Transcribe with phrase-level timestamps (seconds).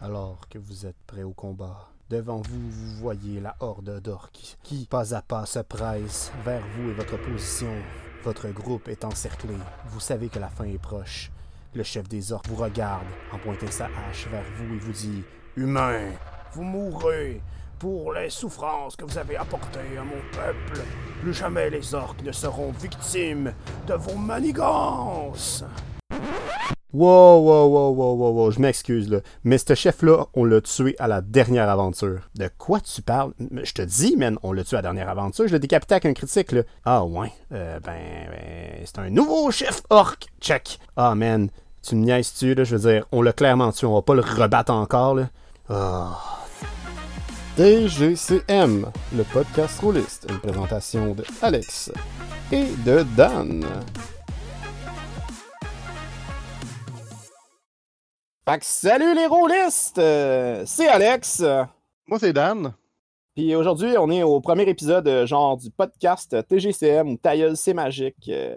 [0.00, 4.86] Alors que vous êtes prêts au combat, devant vous, vous voyez la horde d'orques qui,
[4.86, 7.72] pas à pas, se presse vers vous et votre position.
[8.22, 9.54] Votre groupe est encerclé.
[9.86, 11.32] Vous savez que la fin est proche.
[11.74, 15.24] Le chef des orques vous regarde en pointant sa hache vers vous et vous dit
[15.56, 16.12] Humain,
[16.52, 17.42] vous mourrez
[17.80, 20.80] pour les souffrances que vous avez apportées à mon peuple.
[21.22, 23.52] Plus jamais les orques ne seront victimes
[23.88, 25.64] de vos manigances.
[26.94, 29.18] Wow, wow, wow, wow, wow, wow, je m'excuse là.
[29.44, 32.20] Mais ce chef-là, on l'a tué à la dernière aventure.
[32.34, 33.32] De quoi tu parles?
[33.62, 35.46] Je te dis, man, on l'a tué à la dernière aventure.
[35.46, 36.62] Je l'ai décapité avec un critique, là.
[36.86, 40.16] Ah ouais, euh, ben, ben c'est un nouveau chef orc.
[40.40, 40.78] Check.
[40.96, 41.50] Ah man,
[41.82, 42.64] tu me niaises-tu, là?
[42.64, 45.28] Je veux dire, on l'a clairement tué, on va pas le rebattre encore, là.
[45.68, 46.18] Ah.
[47.58, 51.92] DGCM, le podcast rouliste, une présentation de Alex
[52.50, 53.66] et de Dan.
[58.48, 59.98] Fait que salut les rôlistes!
[59.98, 61.40] Euh, c'est Alex.
[62.06, 62.72] Moi, c'est Dan.
[63.34, 67.74] Puis aujourd'hui, on est au premier épisode euh, genre du podcast TGCM ou Tailleuse c'est
[67.74, 68.28] magique.
[68.28, 68.56] euh,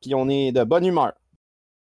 [0.00, 1.12] Puis on est de bonne humeur.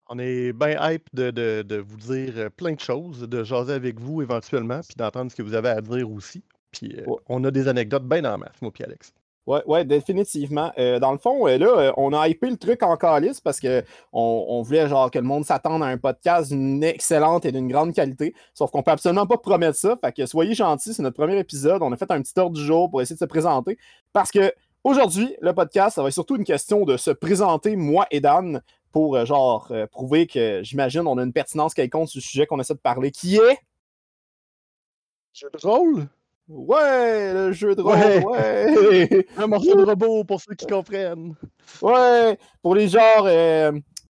[0.09, 3.99] On est bien hype de, de- de vous dire plein de choses, de jaser avec
[3.99, 6.45] vous éventuellement, puis d'entendre ce que vous avez à dire aussi.
[6.71, 7.17] Puis euh, Ouais.
[7.29, 9.13] on a des anecdotes bien en masse, moi puis Alex.
[9.47, 10.73] Ouais, ouais, définitivement.
[10.79, 13.61] Euh, dans le fond, euh, là, euh, on a hypé le truc en calice parce
[13.61, 17.69] que on, voulait genre que le monde s'attende à un podcast d'une excellente et d'une
[17.69, 18.35] grande qualité.
[18.55, 19.99] Sauf qu'on peut absolument pas promettre ça.
[20.03, 21.83] Fait que soyez gentils, c'est notre premier épisode.
[21.83, 23.77] On a fait un petit ordre du jour pour essayer de se présenter.
[24.15, 24.51] Parce que
[24.83, 28.63] aujourd'hui, le podcast, ça va être surtout une question de se présenter, moi et Dan,
[28.93, 32.75] pour genre prouver que j'imagine on a une pertinence quelconque sur le sujet qu'on essaie
[32.75, 33.59] de parler, qui est?
[35.35, 36.09] Jeu de rôle?
[36.49, 38.25] Ouais, le jeu de rôle, Ouais.
[38.25, 39.27] ouais!
[39.39, 41.35] Un morceau de robot pour ceux qui comprennent.
[41.81, 43.73] Ouais, pour les genre euh,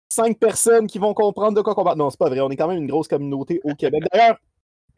[0.08, 1.96] cinq personnes qui vont comprendre de quoi combattre.
[1.98, 2.40] Non, c'est pas vrai.
[2.40, 4.02] On est quand même une grosse communauté au Québec.
[4.12, 4.36] D'ailleurs,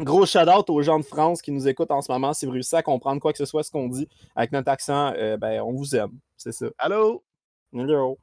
[0.00, 2.32] gros shout-out aux gens de France qui nous écoutent en ce moment.
[2.32, 5.12] Si vous réussissez à comprendre quoi que ce soit ce qu'on dit avec notre accent,
[5.16, 6.12] euh, ben on vous aime.
[6.38, 6.67] C'est ça.
[6.78, 7.22] Allô?
[7.74, 8.18] Hello.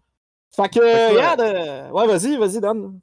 [0.56, 3.00] Fait que, Fait que, regarde, euh, ouais, vas-y, vas-y, Dan.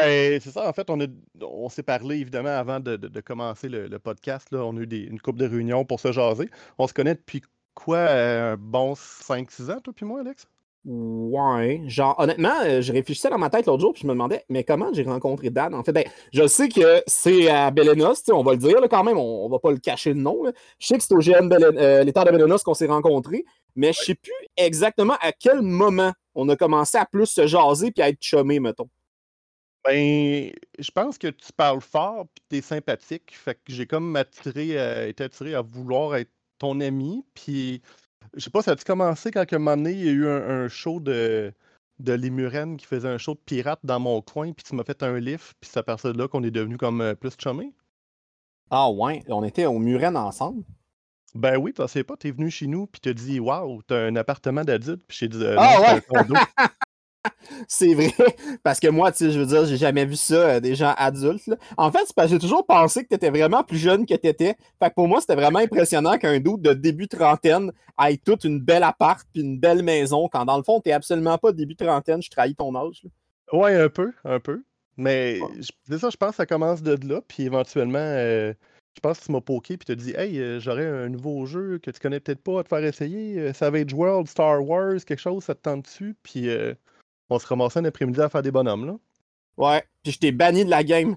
[0.00, 1.06] Ben, c'est ça, en fait, on, a-
[1.42, 4.48] on s'est parlé évidemment avant de, de- de commencer le, le podcast.
[4.50, 4.64] Là.
[4.64, 6.48] On a eu des- une couple de réunions pour se jaser.
[6.78, 7.42] On se connaît depuis
[7.74, 7.96] quoi?
[7.98, 10.46] euh, un bon 5-6 ans, toi puis moi, Alex?
[10.86, 14.44] Ouais, genre, honnêtement, euh, je réfléchissais dans ma tête l'autre jour, puis je me demandais,
[14.50, 15.74] mais comment j'ai rencontré Dan?
[15.74, 19.02] En fait, ben, je sais que c'est à Belenos, on va le dire là, quand
[19.02, 20.42] même, on, on va pas le cacher le nom.
[20.44, 20.52] là.
[20.78, 23.44] Je sais que c'est au Belen- euh, l'État de Belenos qu'on s'est rencontrés,
[23.74, 27.90] mais je sais plus exactement à quel moment on a commencé à plus se jaser
[27.90, 28.88] puis à être chumé, mettons.
[29.86, 33.34] Ben, je pense que tu parles fort puis tu es sympathique.
[33.36, 37.24] Fait que j'ai comme attiré, euh, été attiré à vouloir être ton ami.
[37.34, 37.82] Puis,
[38.34, 40.26] je sais pas, ça a-tu commencé quand à un moment donné, il y a eu
[40.26, 41.52] un, un show de,
[41.98, 45.02] de Limuren qui faisait un show de pirate dans mon coin, puis tu m'as fait
[45.02, 47.72] un lift, puis c'est à partir de là qu'on est devenu comme euh, plus chumés?
[48.70, 50.64] Ah ouais, on était au Muren ensemble.
[51.34, 54.16] Ben oui, t'en sais pas, t'es venu chez nous, puis t'as dit, waouh, t'as un
[54.16, 56.40] appartement d'adulte, puis j'ai dit, euh, Ah non, c'est ouais!
[57.68, 58.12] C'est vrai,
[58.62, 60.94] parce que moi, tu sais, je veux dire, j'ai jamais vu ça, euh, des gens
[60.96, 61.46] adultes.
[61.46, 61.56] là.
[61.76, 64.14] En fait, c'est parce que j'ai toujours pensé que tu étais vraiment plus jeune que
[64.14, 64.56] tu étais.
[64.78, 67.72] Fait que pour moi, c'était vraiment impressionnant qu'un doute de début trentaine
[68.06, 71.38] ait toute une belle appart puis une belle maison, quand dans le fond, t'es absolument
[71.38, 73.02] pas début trentaine, je trahis ton âge.
[73.04, 73.58] là.
[73.58, 74.62] Ouais, un peu, un peu.
[74.96, 75.48] Mais Ouais.
[75.60, 78.52] je- ça, je pense que ça commence de là, puis éventuellement, euh,
[78.96, 81.44] je pense que tu m'as poké, puis tu as dit, hey, euh, j'aurais un nouveau
[81.46, 85.18] jeu que tu connais peut-être pas à te faire essayer, Savage World, Star Wars, quelque
[85.20, 86.74] chose, ça te tente dessus, puis euh,
[87.34, 88.96] on se ramassait un après-midi à faire des bonhommes, là.
[89.56, 91.16] Ouais, puis je t'ai banni de la game.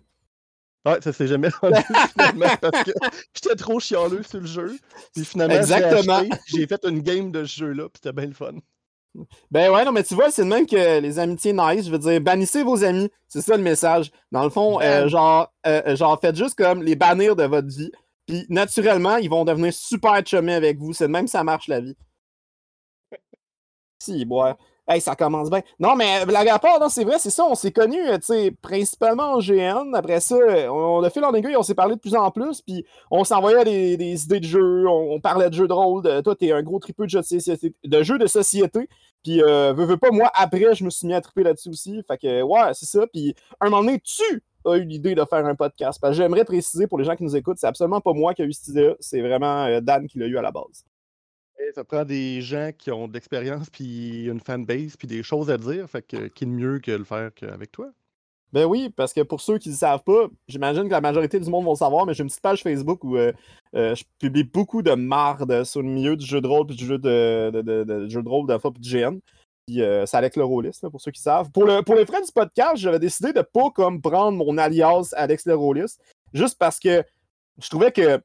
[0.85, 1.79] Ouais, ça s'est jamais rendu
[2.13, 2.91] finalement parce que
[3.33, 4.77] j'étais trop chialeux sur le jeu.
[5.13, 6.23] Puis finalement, j'ai Exactement.
[6.45, 8.53] j'ai fait une game de ce jeu-là, puis c'était bien le fun.
[9.49, 11.85] Ben ouais, non, mais tu vois, c'est de même que les amitiés nice.
[11.85, 13.09] Je veux dire, bannissez vos amis.
[13.27, 14.11] C'est ça le message.
[14.31, 15.07] Dans le fond, euh, Ban.
[15.07, 17.91] genre, euh, genre, faites juste comme les bannir de votre vie.
[18.27, 20.93] Puis naturellement, ils vont devenir super chumés avec vous.
[20.93, 21.95] C'est de même que ça marche la vie.
[23.99, 24.57] Si, boire.
[24.89, 25.61] Hey, ça commence bien.
[25.79, 27.45] Non, mais blague à part, c'est vrai, c'est ça.
[27.45, 29.93] On s'est connus, euh, principalement en GN.
[29.93, 30.37] Après ça,
[30.71, 32.61] on, a fait en aiguille, on s'est parlé de plus en plus.
[32.61, 33.65] Puis on s'envoyait
[33.97, 34.87] des, idées de jeux.
[34.87, 36.03] On, parlait de jeux de rôle.
[36.23, 37.75] Toi, t'es un gros tripeux de jeux de société.
[37.83, 38.87] De jeux de société.
[39.23, 42.01] Puis, euh, veux, veux pas, moi, après, je me suis mis à triper là-dessus aussi.
[42.07, 43.05] Fait que, ouais, c'est ça.
[43.07, 45.99] Puis, un moment donné, tu as eu l'idée de faire un podcast.
[45.99, 48.41] Parce que j'aimerais préciser pour les gens qui nous écoutent, c'est absolument pas moi qui
[48.41, 48.95] ai eu cette idée-là.
[49.01, 50.85] C'est vraiment euh, Dan qui l'a eu à la base.
[51.75, 55.57] Ça prend des gens qui ont de l'expérience, puis une fanbase, puis des choses à
[55.57, 55.89] dire.
[55.89, 57.89] Fait que qui de mieux que le faire qu'avec toi?
[58.53, 61.49] Ben oui, parce que pour ceux qui ne savent pas, j'imagine que la majorité du
[61.49, 63.33] monde vont le savoir, mais j'ai une petite page Facebook où euh,
[63.75, 66.85] euh, je publie beaucoup de marde sur le milieu du jeu de rôle puis du
[66.85, 69.19] jeu de, de, de- de- de de puis du GN.
[69.67, 71.51] Puis euh, c'est Alex le Rôliste, là, pour ceux qui savent.
[71.51, 75.09] Pour, le, pour les frais du podcast, j'avais décidé de pas comme prendre mon alias
[75.17, 75.99] Alex le Rôliste,
[76.33, 77.03] juste parce que
[77.61, 78.21] je trouvais que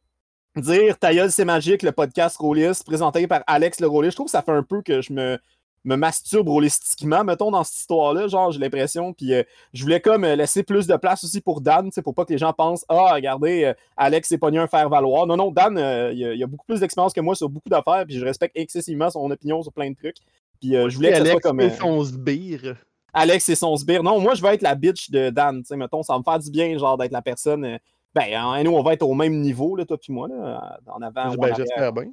[0.60, 4.32] dire Ta c'est magique, le podcast Rollis, présenté par Alex le Rollis, je trouve que
[4.32, 5.38] ça fait un peu que je me,
[5.84, 8.28] me masturbe rolistiquement, mettons, dans cette histoire-là.
[8.28, 9.12] Genre, j'ai l'impression.
[9.12, 12.24] Puis euh, je voulais comme euh, laisser plus de place aussi pour Dan, pour pas
[12.24, 15.26] que les gens pensent Ah, regardez, euh, Alex s'est pogné un faire-valoir.
[15.26, 15.78] Non, non, Dan,
[16.12, 19.10] il y, a beaucoup plus d'expérience que moi sur beaucoup d'affaires, puis je respecte excessivement
[19.10, 20.18] son opinion sur plein de trucs.
[20.60, 21.60] Puis je voulais que Alex soit comme.
[21.60, 22.76] Et son sbire.
[23.12, 24.02] Alex et son sbire.
[24.02, 25.62] Non, moi, je vais être la bitch de Dan.
[25.64, 27.78] sais, mettons, ça va me faire du bien, genre, d'être la personne.
[28.14, 31.34] Ben, nous, on va être au même niveau, là, toi puis moi, là, en avant.
[31.34, 32.12] Ben, j'espère bien.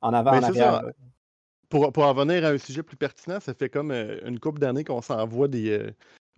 [0.00, 0.82] En avant, en arrière.
[1.68, 4.58] Pour, pour, en venir à un sujet plus pertinent, ça fait comme euh, une couple
[4.58, 5.70] d'années qu'on s'envoie des.
[5.70, 5.90] Euh,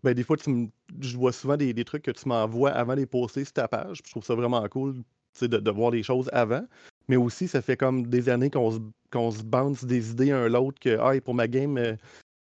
[0.03, 0.71] ben, des fois, tu
[1.01, 4.03] je vois souvent des, des, trucs que tu m'envoies avant les poster sur ta page.
[4.05, 4.95] je trouve ça vraiment cool
[5.41, 6.63] de, de voir les choses avant.
[7.09, 8.79] Mais aussi, ça fait comme des années qu'on se,
[9.11, 11.95] qu'on se bounce des idées un l'autre que, ah, pour ma game, euh,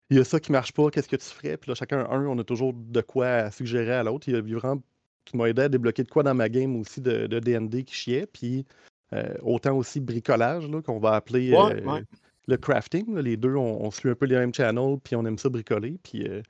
[0.09, 1.57] il y a ça qui marche pas, qu'est-ce que tu ferais?
[1.57, 4.27] Puis là, chacun un, on a toujours de quoi suggérer à l'autre.
[4.27, 4.81] Il y a vraiment
[5.25, 7.93] tu m'as aidé à débloquer de quoi dans ma game aussi de, de DND qui
[7.93, 8.25] chiait.
[8.25, 8.65] Puis
[9.13, 12.01] euh, autant aussi bricolage qu'on va appeler euh,
[12.47, 13.17] le crafting.
[13.17, 15.97] Les deux, on, suit un peu les mêmes channels, puis on aime ça bricoler.
[16.01, 16.41] Puis euh,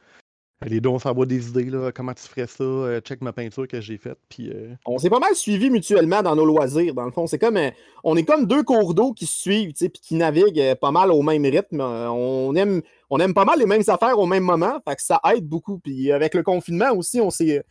[0.68, 1.72] les deux, on s'envoie des idées.
[1.72, 3.02] Là, comment tu ferais ça?
[3.02, 4.20] check ma peinture que j'ai faite.
[4.30, 4.54] Puis,
[4.86, 7.26] On s'est pas mal suivis mutuellement dans nos loisirs, dans le fond.
[7.26, 7.58] C'est comme
[8.04, 11.24] on est comme deux cours d'eau qui se suivent, puis qui naviguent pas mal au
[11.24, 11.82] même rythme.
[11.82, 14.80] On aime, on aime pas mal les mêmes affaires au même moment.
[14.88, 15.78] Fait que ça aide beaucoup.
[15.80, 17.64] Puis avec le confinement aussi, on s'est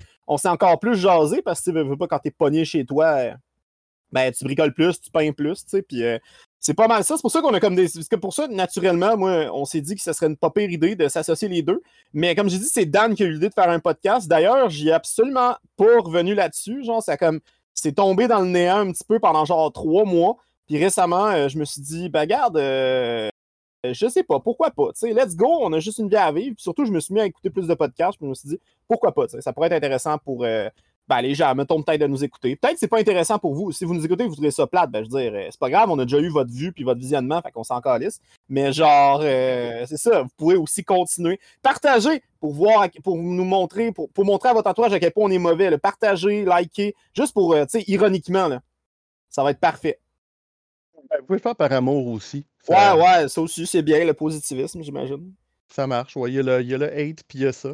[0.45, 3.33] encore plus jasé parce que tu veux pas quand t'es pogné chez toi, euh,
[4.13, 6.19] ben tu bricoles plus, tu peins plus, tu sais, puis euh,
[6.59, 7.17] c'est pas mal ça.
[7.17, 7.89] C'est pour ça qu'on a comme des.
[7.89, 10.71] Parce que pour ça, naturellement, moi, on s'est dit que ce serait une pas pire
[10.71, 11.81] idée de s'associer les deux.
[12.13, 14.29] Mais comme j'ai dit, c'est Dan qui a eu l'idée de faire un podcast.
[14.29, 16.85] D'ailleurs, j'y ai absolument pas revenu là-dessus.
[16.85, 17.41] Genre, ça comme.
[17.73, 20.37] C'est tombé dans le néant un petit peu pendant genre trois mois.
[20.67, 22.59] Puis récemment, euh, je me suis dit, ben garde,
[23.85, 24.91] je sais pas, pourquoi pas?
[24.95, 26.55] sais, let's go, on a juste une vie à vivre.
[26.55, 28.19] Puis surtout, je me suis mis à écouter plus de podcasts.
[28.19, 29.27] Puis je me suis dit, pourquoi pas?
[29.29, 30.69] Ça pourrait être intéressant pour euh,
[31.09, 32.57] ben, les gens, mettons peut-être de nous écouter.
[32.57, 33.73] Peut-être que c'est pas intéressant pour vous.
[33.73, 35.71] Si vous nous écoutez, vous trouvez ça plate, ben, je veux dire, euh, c'est pas
[35.71, 38.21] grave, on a déjà eu votre vue puis votre visionnement, fait qu'on s'en calisse.
[38.49, 41.41] Mais genre, euh, c'est ça, vous pouvez aussi continuer.
[41.63, 45.31] Partagez pour voir, pour nous montrer, pour, montrer à votre entourage à quel point on
[45.31, 45.77] est mauvais.
[45.79, 48.61] Partagez, likez, juste pour, tu sais, ironiquement, là.
[49.31, 49.99] ça va être parfait.
[51.09, 52.45] Ben, vous pouvez le faire par amour aussi.
[52.69, 55.33] Ouais, ouais, ça aussi, c'est bien, le positivisme, j'imagine.
[55.69, 56.31] Ça marche, ouais.
[56.31, 57.73] Il y, a le, il y a le hate, puis il y a ça.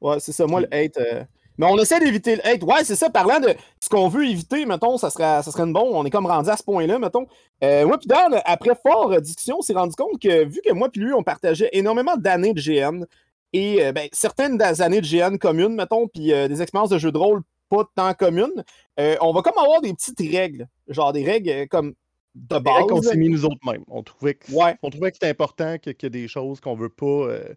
[0.00, 0.46] Ouais, c'est ça.
[0.46, 0.96] Moi, le hate.
[0.98, 1.24] Euh,
[1.58, 2.62] mais on essaie d'éviter le hate.
[2.62, 3.10] Ouais, c'est ça.
[3.10, 5.88] Parlant de ce qu'on veut éviter, mettons, ça serait, ça serait une bonne.
[5.90, 7.26] On est comme rendu à ce point-là, mettons.
[7.62, 10.88] Euh, moi, puis Dan, après fort discussion, on s'est rendu compte que vu que moi
[10.90, 13.04] puis lui, on partageait énormément d'années de GN
[13.52, 17.18] et euh, ben, certaines années de GN communes, mettons, puis des expériences de jeux de
[17.18, 18.62] rôle pas tant communes,
[18.98, 20.68] on va comme avoir des petites règles.
[20.88, 21.94] Genre des règles comme
[22.34, 22.86] de base.
[22.88, 23.84] qu'on s'est mis nous autres mêmes.
[23.88, 24.50] On trouvait que,
[24.82, 27.06] on trouvait que c'était important qu'il y ait des choses qu'on veut pas.
[27.06, 27.54] Euh,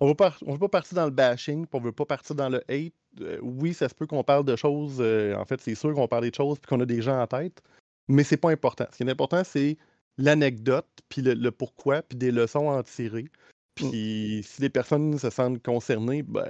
[0.00, 2.34] on veut pas, on veut pas partir dans le bashing, puis on veut pas partir
[2.34, 2.92] dans le hate.
[3.20, 4.96] Euh, oui, ça se peut qu'on parle de choses.
[5.00, 7.26] Euh, en fait, c'est sûr qu'on parle de choses puis qu'on a des gens en
[7.26, 7.62] tête,
[8.08, 8.86] mais c'est pas important.
[8.92, 9.78] Ce qui est important, c'est
[10.18, 13.22] l'anecdote, puis le, pourquoi, puis des leçons à en tirer.
[13.22, 13.28] Mm.
[13.76, 16.46] Puis si les personnes se sentent concernées, ben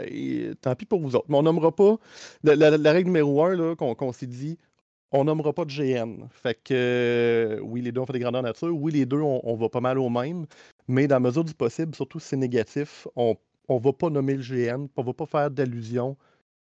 [0.61, 1.26] tant pis pour vous autres.
[1.28, 1.99] Mais on nommera pas.
[2.43, 4.58] La, règle numéro un qu'on s'est dit,
[5.16, 6.26] on nommera pas de GN.
[6.30, 8.74] Fait que euh, oui, les deux ont fait des grandeurs nature.
[8.76, 10.46] Oui, les deux, on, va pas mal au même.
[10.88, 13.36] Mais dans la mesure du possible, surtout si c'est négatif, on
[13.68, 14.86] ne va pas nommer le GN.
[14.96, 16.16] On va pas faire d'allusion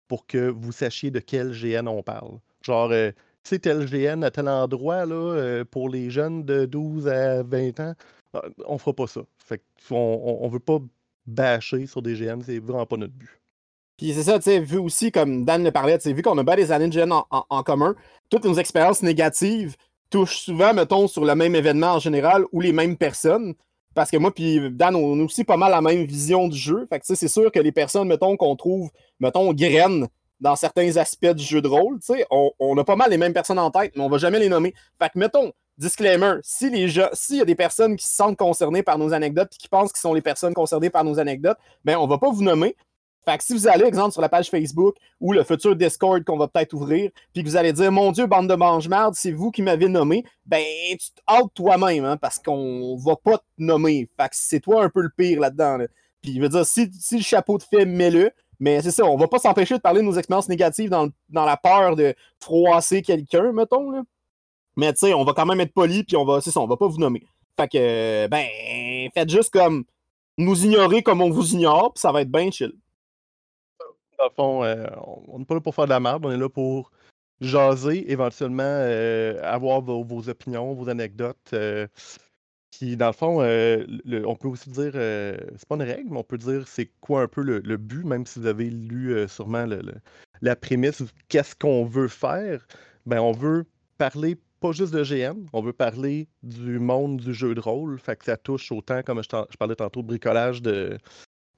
[0.07, 2.39] pour que vous sachiez de quel GN on parle.
[2.61, 3.11] Genre, euh,
[3.43, 7.43] tu sais, tel GN à tel endroit, là, euh, pour les jeunes de 12 à
[7.43, 7.93] 20 ans,
[8.65, 9.21] on fera pas ça.
[9.37, 10.79] Fait qu'on on, veut pas
[11.25, 13.42] bâcher sur des GN, c'est vraiment pas notre but.
[14.03, 16.37] Puis c'est ça, tu sais, vu aussi, comme Dan le parlait, tu sais, vu qu'on
[16.37, 17.95] a pas des années de GN en commun,
[18.29, 19.77] toutes nos expériences négatives
[20.09, 23.53] touchent souvent, mettons, sur le même événement en général ou les mêmes personnes.
[23.95, 26.85] Parce que moi, puis Dan, on a aussi pas mal la même vision du jeu.
[26.89, 28.91] Fait que c'est sûr que les personnes, mettons, qu'on trouve,
[29.21, 30.09] mettons, graines
[30.41, 33.57] dans certains aspects du jeu de rôle, on, on a pas mal les mêmes personnes
[33.57, 34.73] en tête, mais on va jamais les nommer.
[35.01, 38.35] Fait que, mettons, disclaimer, si les gens, s'il y a des personnes qui se sentent
[38.35, 41.57] concernées par nos anecdotes et qui pensent qu'ils sont les personnes concernées par nos anecdotes,
[41.85, 42.75] ben on va pas vous nommer,
[43.25, 46.37] fait que si vous allez, exemple, sur la page Facebook ou le futur Discord qu'on
[46.37, 49.49] va peut-être ouvrir, puis que vous allez dire Mon Dieu, bande de mange-marde, c'est vous
[49.49, 54.09] qui m'avez nommé, ben tu te toi-même, hein, parce qu'on va pas te nommer.
[54.19, 55.79] Fait que c'est toi un peu le pire là-dedans.
[56.21, 58.31] Puis il veut dire, si, si, le chapeau te fait, mets-le.
[58.59, 61.45] Mais c'est ça, on va pas s'empêcher de parler de nos expériences négatives dans, dans
[61.45, 63.89] la peur de froisser quelqu'un, mettons.
[63.89, 64.03] Là.
[64.77, 66.67] Mais tu sais, on va quand même être poli, puis on va, c'est ça, on
[66.67, 67.23] va pas vous nommer.
[67.59, 68.45] Fait que, ben,
[69.13, 69.83] faites juste comme
[70.37, 72.73] nous ignorer comme on vous ignore, puis ça va être bien chill
[74.17, 74.85] dans le fond, euh,
[75.27, 76.91] on n'est pas là pour faire de la merde, on est là pour
[77.43, 81.51] jaser, éventuellement euh, avoir vos, opinions, vos anecdotes.
[81.53, 81.87] Euh,
[82.71, 83.85] Puis dans le fond, euh,
[84.25, 87.27] on peut aussi dire, c'est pas une règle, mais on peut dire c'est quoi un
[87.27, 89.67] peu le, but, même si vous avez lu sûrement
[90.41, 92.65] la prémisse, qu'est-ce qu'on veut faire.
[93.05, 93.65] Ben, on veut
[93.97, 97.99] parler pas juste de GN, on veut parler du monde du jeu de rôle.
[97.99, 100.97] Fait que ça touche autant, comme je parlais tantôt, de bricolage de,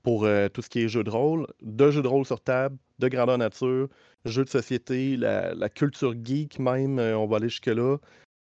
[0.06, 2.78] pour euh, tout ce qui est jeu de rôle, de jeux de rôle sur table,
[3.00, 3.90] de grandeur nature,
[4.24, 7.98] jeux de société, la, culture geek même, euh, on va aller jusque-là.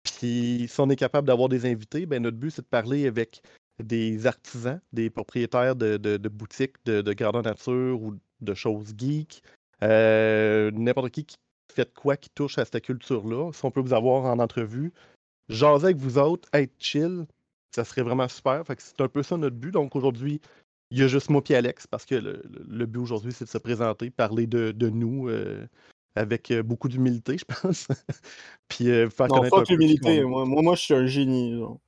[0.04, 3.42] Puis si on est capable d'avoir des invités, ben notre but c'est de parler avec
[3.82, 9.42] des artisans, des propriétaires de, boutiques de, de grandeur nature ou de choses geek,
[9.82, 11.38] euh, n'importe qui qui
[11.74, 13.50] fait quoi qui touche à cette culture-là.
[13.52, 14.92] Si on peut vous avoir en entrevue,
[15.48, 17.26] jaser avec vous autres, être chill,
[17.74, 18.64] ça serait vraiment super.
[18.64, 19.72] Fait c'est un peu ça notre but.
[19.72, 20.40] Donc aujourd'hui,
[20.90, 23.50] il y a juste moi et Alex parce que le, le- but aujourd'hui c'est de
[23.50, 25.28] se présenter, parler de, de nous.
[25.28, 25.66] euh,
[26.14, 27.86] avec euh, beaucoup d'humilité, je pense.
[28.68, 30.22] Puis euh, faire Non, connaître l'humilité.
[30.24, 31.56] Moi, moi, moi, je suis un génie.
[31.56, 31.78] genre.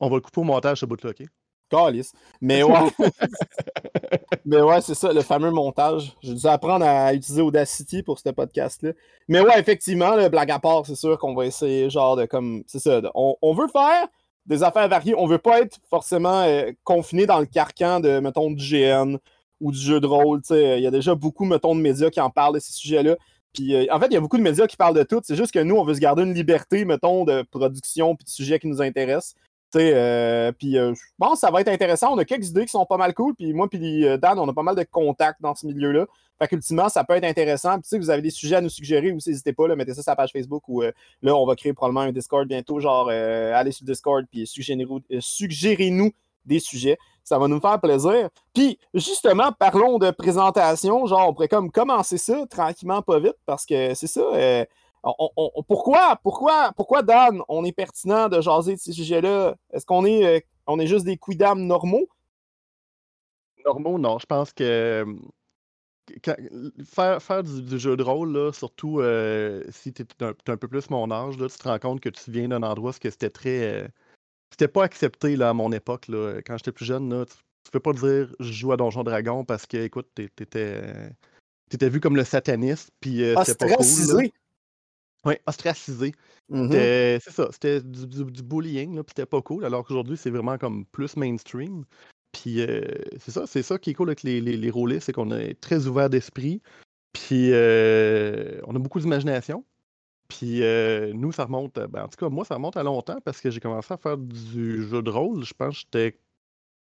[0.00, 1.26] On va le couper au montage, ce bout-là, OK?
[1.68, 2.12] Calice.
[2.40, 2.78] Mais ouais.
[4.44, 6.16] Mais ouais, c'est ça, le fameux montage.
[6.22, 8.92] J'ai dû apprendre à utiliser Audacity pour ce podcast-là.
[9.26, 12.62] Mais ouais, effectivement, le blague à part, c'est sûr qu'on va essayer, genre, de comme.
[12.66, 13.00] C'est ça.
[13.00, 14.06] de- on, on veut faire
[14.48, 15.14] des affaires variées.
[15.16, 19.18] On veut pas être forcément euh, confiné dans le carcan de, mettons, du GN
[19.60, 20.40] ou du jeu de rôle.
[20.50, 23.16] Il y a déjà beaucoup, mettons, de médias qui en parlent de ces sujets-là.
[23.52, 25.20] Puis, euh, en fait, il y a beaucoup de médias qui parlent de tout.
[25.22, 28.30] C'est juste que nous, on veut se garder une liberté, mettons, de production puis de
[28.30, 29.34] sujets qui nous intéressent.
[29.76, 32.14] Euh, puis euh, je pense que ça va être intéressant.
[32.14, 33.34] On a quelques idées qui sont pas mal cool.
[33.34, 36.06] Puis moi, puis euh, Dan, on a pas mal de contacts dans ce milieu-là.
[36.38, 37.74] Fait qu'ultimement, ça peut être intéressant.
[37.74, 40.10] Puis sais, vous avez des sujets à nous suggérer n'hésitez pas, là, mettez ça sur
[40.12, 42.80] la page Facebook ou euh, là, on va créer probablement un Discord bientôt.
[42.80, 46.12] Genre, allez sur le Discord puis suggérez-nous suggérez-nous
[46.46, 46.96] des sujets.
[47.24, 48.30] Ça va nous faire plaisir.
[48.54, 51.04] Puis justement, parlons de présentation.
[51.06, 54.22] Genre, on pourrait comme commencer ça tranquillement, pas vite, parce que c'est ça.
[55.02, 59.54] On- on- on- pourquoi, pourquoi, pourquoi, Dan, on est pertinent de jaser de ces sujets-là?
[59.72, 62.08] Est-ce qu'on est, euh, on est juste des quidam normaux?
[63.64, 64.18] Normaux, non.
[64.18, 65.14] Je pense que euh,
[66.24, 66.36] quand-
[66.84, 70.52] faire, faire du, du jeu de rôle, là, surtout euh, si tu es un, t'es
[70.52, 72.90] un peu plus mon âge, là, tu te rends compte que tu viens d'un endroit
[72.90, 73.62] où c'était très.
[73.82, 73.88] euh,
[74.50, 76.08] c'était pas accepté là, à mon époque.
[76.08, 76.40] Là.
[76.46, 79.44] Quand j'étais plus jeune, là, tu, tu peux pas dire je joue à Donjon Dragon
[79.44, 80.48] parce que, écoute, t'étais.
[80.56, 81.10] euh,
[81.70, 83.84] T'étais vu comme le sataniste, puis euh, c'était pas cool.
[83.84, 84.28] là.
[85.24, 86.12] Oui, ostracisé.
[86.48, 86.64] Mhm.
[86.70, 90.16] C'était- C'est ça, c'était du, du- du bullying, là, puis c'était pas cool, alors qu'aujourd'hui,
[90.16, 91.84] c'est vraiment comme plus mainstream.
[92.32, 92.82] Puis euh,
[93.18, 96.08] c'est ça, c'est ça qui est cool avec les, les, c'est qu'on est très ouvert
[96.10, 96.62] d'esprit,
[97.12, 99.64] puis euh, on a beaucoup d'imagination.
[100.28, 103.18] Puis euh, nous, ça remonte, à- ben, en tout cas, moi, ça remonte à longtemps
[103.24, 105.42] parce que j'ai commencé à faire du jeu de rôle.
[105.42, 106.18] Je pense que j'étais,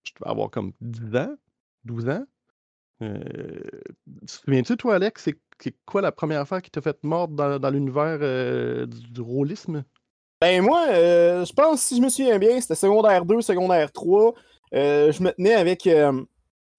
[0.03, 1.35] je devais avoir comme 10 ans,
[1.85, 2.25] 12 ans.
[3.01, 3.59] Euh,
[4.25, 7.69] te souviens-tu, toi, Alex, c'est c'est quoi la première affaire qui t'a fait mordre dans,
[7.69, 9.83] l'univers euh, du, du rôlisme?
[10.41, 14.33] Ben moi, euh, je pense, si je me souviens bien, c'était secondaire 2, secondaire 3.
[14.75, 15.89] Euh, je me tenais avec,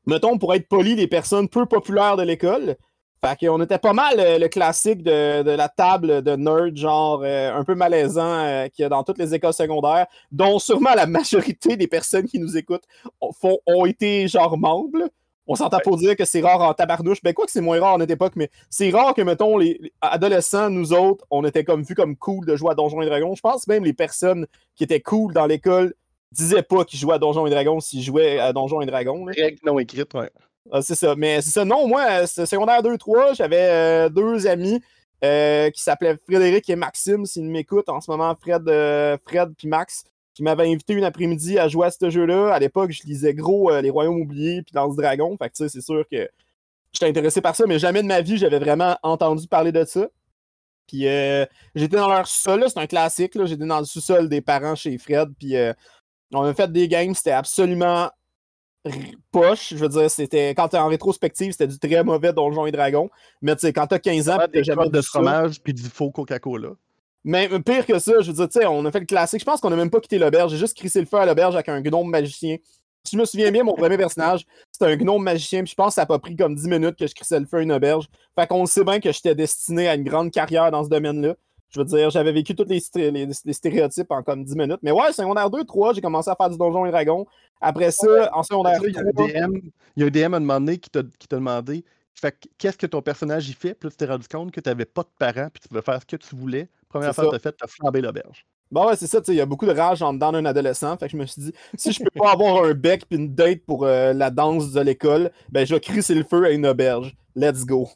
[0.07, 2.77] mettons, pour être poli, les personnes peu populaires de l'école.
[3.21, 7.75] Fait qu'on était pas mal le classique de, la table de nerd, genre un peu
[7.75, 12.27] malaisant qu'il y a dans toutes les écoles secondaires, dont sûrement la majorité des personnes
[12.27, 12.87] qui nous écoutent
[13.21, 13.33] ont,
[13.67, 15.11] ont été genre membres.
[15.49, 17.23] On s'entend pour dire que c'est rare en tabarnouche.
[17.23, 19.79] Ben quoi que c'est moins rare à notre époque, mais c'est rare que, mettons, les,
[19.81, 23.07] les adolescents, nous autres, on était comme vus comme cool de jouer à Donjons et
[23.07, 23.35] Dragons.
[23.35, 25.95] Je pense même les personnes qui étaient cool dans l'école
[26.33, 29.25] disaient pas qu'ils jouaient à Donjons et Dragons s'ils jouaient à Donjons et Dragons.
[29.25, 30.31] Règle non écrite, ouais.
[30.71, 31.15] Ah, c'est ça.
[31.17, 31.65] Mais c'est ça.
[31.65, 34.81] Non, moi, secondaire 2-3, j'avais euh, deux amis
[35.25, 39.69] euh, qui s'appelaient Frédéric et Maxime, s'ils m'écoutent en ce moment, Fred, euh, Fred puis
[39.69, 40.05] Max,
[40.39, 42.55] qui m'avaient invité une après-midi à jouer à ce jeu-là.
[42.55, 45.37] À l'époque, je lisais gros euh, Les Royaumes oubliés puis Danse Dragon.
[45.37, 46.31] Fait que tu sais, c'est sûr que
[46.93, 50.07] j'étais intéressé par ça, mais jamais de ma vie, j'avais vraiment entendu parler de ça.
[50.87, 54.77] Puis euh, j'étais dans leur sous-sol, c'est un classique, j'étais dans le sous-sol des parents
[54.77, 55.73] chez Fred, puis euh,
[56.33, 58.09] on a fait des games, c'était absolument
[59.33, 59.71] poche.
[59.71, 63.11] Je veux dire, c'était quand t'es en rétrospective, c'était du très mauvais Donjon et Dragon.
[63.43, 66.13] Mais tu sais, quand t'as 15 ans, pis t'as jamais de fromage puis du faux
[66.13, 66.75] Coca-Cola.
[67.25, 69.41] Mais pire que ça, je veux dire, tu sais, on a fait le classique.
[69.41, 70.53] Je pense qu'on a même pas quitté l'auberge.
[70.53, 72.57] J'ai juste crissé le feu à l'auberge avec un gnome magicien.
[73.05, 75.63] Si je me souviens bien, mon premier personnage, c'était un gnome magicien.
[75.63, 77.47] Puis je pense que ça a pas pris comme 10 minutes que je crissais le
[77.47, 78.07] feu à une auberge.
[78.39, 81.35] Fait qu'on sait bien que j'étais destiné à une grande carrière dans ce domaine-là.
[81.71, 84.79] Je veux dire, j'avais vécu tous les, sté- les- les stéréotypes en comme 10 minutes.
[84.83, 87.27] Mais ouais, secondaire 2, 3, j'ai commencé à faire du Donjon et Dragon.
[87.61, 89.27] Après ça, en secondaire Il y a un 3.
[89.29, 89.59] DM,
[89.97, 91.85] il y a un DM à un moment donné qui t'a demandé
[92.21, 94.61] fait que qu'est-ce que ton personnage y fait, puis là, tu t'es rendu compte que
[94.61, 96.69] tu n'avais pas de parents, puis tu pouvais faire ce que tu voulais.
[96.89, 98.47] Première affaire que tu as faite, tu as flambé l'auberge.
[98.71, 100.45] Bah ouais, c'est ça, tu sais, il y a beaucoup de rage en dedans d'un
[100.45, 100.97] adolescent.
[100.99, 103.35] Fait que je me suis dit, si je peux pas avoir un bec puis une
[103.35, 106.67] date pour euh, la danse de l'école, ben je vais crisser le feu à une
[106.67, 107.17] auberge.
[107.35, 107.89] Let's go.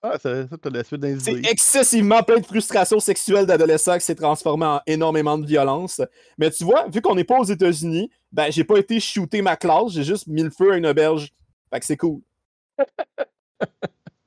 [0.00, 4.04] Ah, ça, ça t'as la suite d'un C'est excessivement plein de frustration sexuelle d'adolescents qui
[4.04, 6.00] s'est transformé en énormément de violence.
[6.38, 9.56] Mais tu vois, vu qu'on n'est pas aux États-Unis, ben j'ai pas été shooter ma
[9.56, 11.32] classe, j'ai juste mis le feu à une auberge.
[11.72, 12.20] Fait que c'est cool.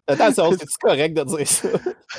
[0.08, 1.70] Attends, c'est correct de dire ça?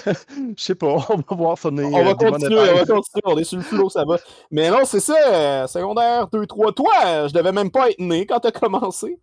[0.06, 1.84] Je sais pas, on va voir sonner.
[1.84, 4.18] On va continuer, on va continuer, on est sur le flot, ça va.
[4.50, 6.72] Mais non, c'est ça, euh, secondaire 2, 3.
[6.72, 9.18] Toi, euh, je devais même pas être né quand t'as commencé.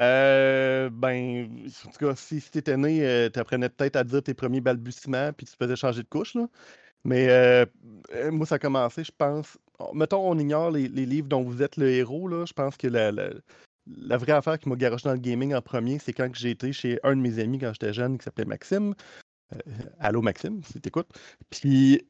[0.00, 1.48] Euh, ben,
[1.86, 5.32] en tout cas, si, si t'étais né, euh, t'apprenais peut-être à dire tes premiers balbutiements,
[5.32, 6.46] puis tu faisais changer de couche, là.
[7.04, 7.64] Mais euh,
[8.14, 9.58] euh, moi, ça a commencé, je pense.
[9.94, 12.44] Mettons, on ignore les, les livres dont vous êtes le héros, là.
[12.46, 13.30] Je pense que la, la,
[13.86, 16.72] la vraie affaire qui m'a garoché dans le gaming en premier, c'est quand j'ai été
[16.72, 18.94] chez un de mes amis quand j'étais jeune, qui s'appelait Maxime.
[19.54, 19.58] Euh,
[20.00, 21.08] allô, Maxime, si t'écoutes.
[21.50, 22.02] Puis,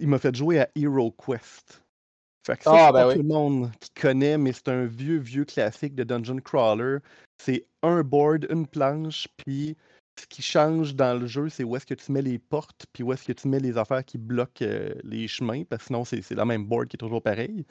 [0.00, 1.82] il m'a fait jouer à Hero Quest.
[2.46, 3.14] Fait que ça, Ah, c'est ben pas oui.
[3.14, 6.98] tout le monde qui connaît, mais c'est un vieux, vieux classique de Dungeon Crawler.
[7.42, 9.76] C'est un board, une planche, puis
[10.20, 13.02] ce qui change dans le jeu, c'est où est-ce que tu mets les portes, puis
[13.02, 16.04] où est-ce que tu mets les affaires qui bloquent euh, les chemins, parce que sinon,
[16.04, 17.64] c'est c'est la même board qui est toujours pareil.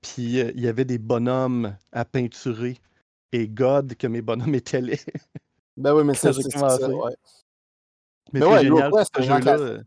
[0.00, 2.78] Puis euh, il y avait des bonhommes à peinturer.
[3.32, 5.04] Et God, que mes bonhommes étaient laids.
[5.76, 6.82] Ben oui, mais ça, j'ai commencé.
[6.82, 7.12] ça, ouais.
[8.32, 9.58] Mais Mais c'est ouais, génial, Quest, ce jeu-là.
[9.58, 9.82] euh,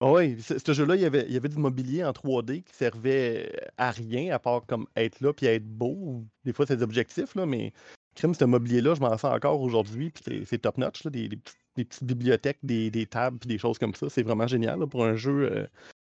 [0.00, 3.52] Oui, ce jeu-là, il y avait, il y avait du mobilier en 3D qui servait
[3.76, 6.24] à rien, à part comme être là puis être beau.
[6.44, 7.72] Des fois, c'est des objectifs, là, mais
[8.14, 11.84] crime, ce mobilier-là, je m'en sers encore aujourd'hui, puis c'est- top-notch, des, des petites, des
[11.84, 14.08] petites bibliothèques, des, des tables, puis des choses comme ça.
[14.08, 15.66] C'est vraiment génial là, pour un jeu euh,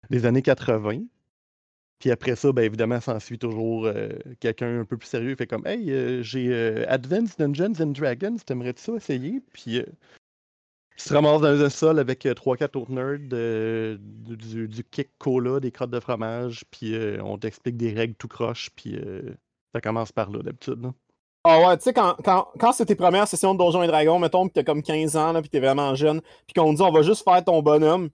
[0.08, 1.02] des années 80.
[2.00, 4.08] Puis après ça, ben évidemment, s'ensuit toujours euh,
[4.40, 5.36] quelqu'un un peu plus sérieux.
[5.36, 9.42] Fait comme Hey, euh, j'ai euh, Advanced Dungeons and Dragons, t'aimerais-tu ça essayer?
[9.52, 9.84] Puis euh,
[11.02, 15.58] tu te ramasses dans un sol avec 3-4 autres nerds, euh, du, du, kick cola,
[15.58, 19.34] des crottes de fromage, puis euh, on t'explique des règles tout croche, puis euh,
[19.74, 20.90] ça commence par là d'habitude.
[21.44, 24.18] Ah ouais, tu sais, quand, quand, quand c'est tes premières sessions de Donjons et Dragons,
[24.18, 26.82] mettons que t'as comme 15 ans, là, puis t'es vraiment jeune, puis qu'on te dit
[26.82, 28.10] on va juste faire ton bonhomme,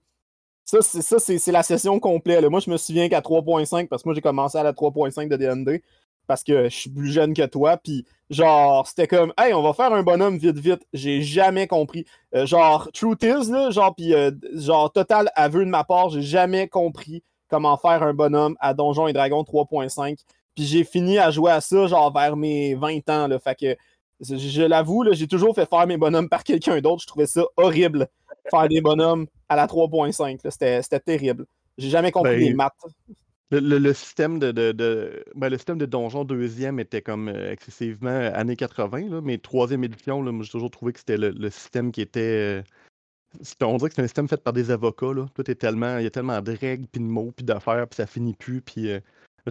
[0.67, 2.43] ça, c'est la session complète.
[2.45, 5.37] Moi, je me souviens qu'à 3.5, parce que moi, j'ai commencé à la 3.5 de
[5.37, 5.81] D&D,
[6.27, 9.73] parce que je suis plus jeune que toi, puis genre, c'était comme, hey, on va
[9.73, 10.85] faire un bonhomme vite, vite.
[10.91, 12.05] J'ai jamais compris.
[12.35, 16.21] Euh, genre, Truth is, là, genre, puis euh, genre, total aveu de ma part, j'ai
[16.21, 20.17] jamais compris comment faire un bonhomme à Donjons et Dragons 3.5.
[20.53, 23.39] Puis j'ai fini à jouer à ça, genre, vers mes 20 ans, là.
[23.39, 23.77] Fait que,
[24.21, 27.01] je, je l'avoue, j'ai toujours fait faire mes bonhommes par quelqu'un d'autre.
[27.01, 28.07] Je trouvais ça horrible,
[28.49, 30.39] faire des bonhommes à la 3.5.
[30.43, 30.81] là.
[30.81, 31.45] C'était terrible.
[31.77, 32.73] J'ai jamais compris Ben, les maths.
[33.49, 37.29] Le, le- le système de, de, de- ben, le système de donjon deuxième était comme
[37.29, 41.49] euh, excessivement années 80, là, mais troisième édition, j'ai toujours trouvé que c'était le, le
[41.49, 42.19] système qui était.
[42.19, 42.63] euh,
[43.61, 45.13] on dirait que c'est un système fait par des avocats.
[45.13, 45.27] Là.
[45.33, 47.95] Tout est tellement, il y a tellement de règles, puis de mots, puis d'affaires, puis
[47.97, 48.61] ça finit plus.
[48.61, 48.99] Puis euh,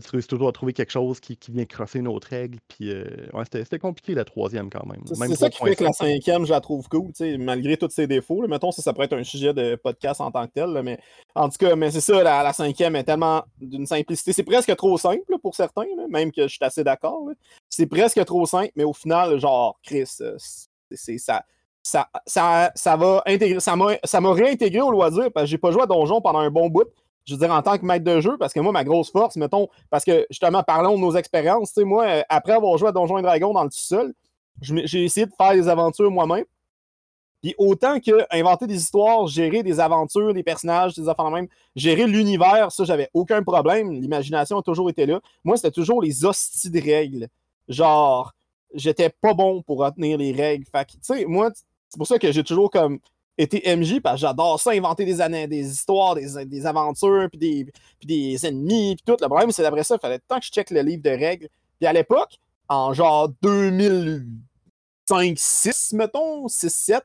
[0.05, 2.59] réussis toujours à trouver quelque chose qui, qui vient crosser une autre règle.
[2.69, 5.01] Puis euh, ouais, c'était compliqué la troisième quand même.
[5.07, 5.95] C'est ça qui fait que la 3.5.
[5.95, 8.43] cinquième, je la trouve cool, tu sais, malgré tous ses défauts.
[8.43, 8.49] là.
[8.49, 10.71] Mettons, ça, ça pourrait être un sujet de podcast en tant que tel.
[10.71, 10.99] là, mais
[11.35, 14.33] en tout cas, mais c'est ça, la, la cinquième est tellement d'une simplicité.
[14.33, 17.29] C'est presque trop simple là, pour certains, même que je suis assez d'accord.
[17.69, 20.37] C'est presque trop simple, mais au final, genre, Chris, euh,
[20.91, 21.45] c'est ça.
[21.83, 25.59] Ça, ça, ça va intégrer, ça m'a ça m'a réintégré au loisir parce que j'ai
[25.59, 26.89] pas joué à Donjon pendant un bon bout.
[27.27, 29.37] Je veux dire, en tant que maître de jeu, parce que moi, ma grosse force,
[29.37, 31.73] mettons, parce que justement, parlons de nos expériences.
[31.73, 33.71] Tu sais, moi, euh, après avoir joué à Donjons et Dragons dans le
[34.73, 36.45] m'ai- j'ai essayé de faire des aventures moi-même.
[37.43, 42.07] Puis autant que inventer des histoires, gérer des aventures, des personnages, des affaires même, gérer
[42.07, 43.93] l'univers, ça, j'avais aucun problème.
[43.93, 45.21] L'imagination a toujours été là.
[45.45, 47.29] Moi, c'était toujours les hosties de règles.
[47.69, 48.33] Genre,
[48.75, 50.65] j'étais pas bon pour retenir les règles.
[50.65, 51.51] Fait tu sais, moi,
[51.89, 52.99] c'est pour ça que j'ai toujours comme
[53.39, 57.39] été MJ, parce que j'adore ça, inventer des, années, des histoires, des, des aventures, puis
[57.39, 57.67] des,
[57.99, 59.17] puis des ennemis, puis tout.
[59.21, 61.49] Le problème, c'est d'après ça, il fallait tant que je check le livre de règles.
[61.79, 67.01] Puis à l'époque, en genre 2005-6, mettons, 6-7,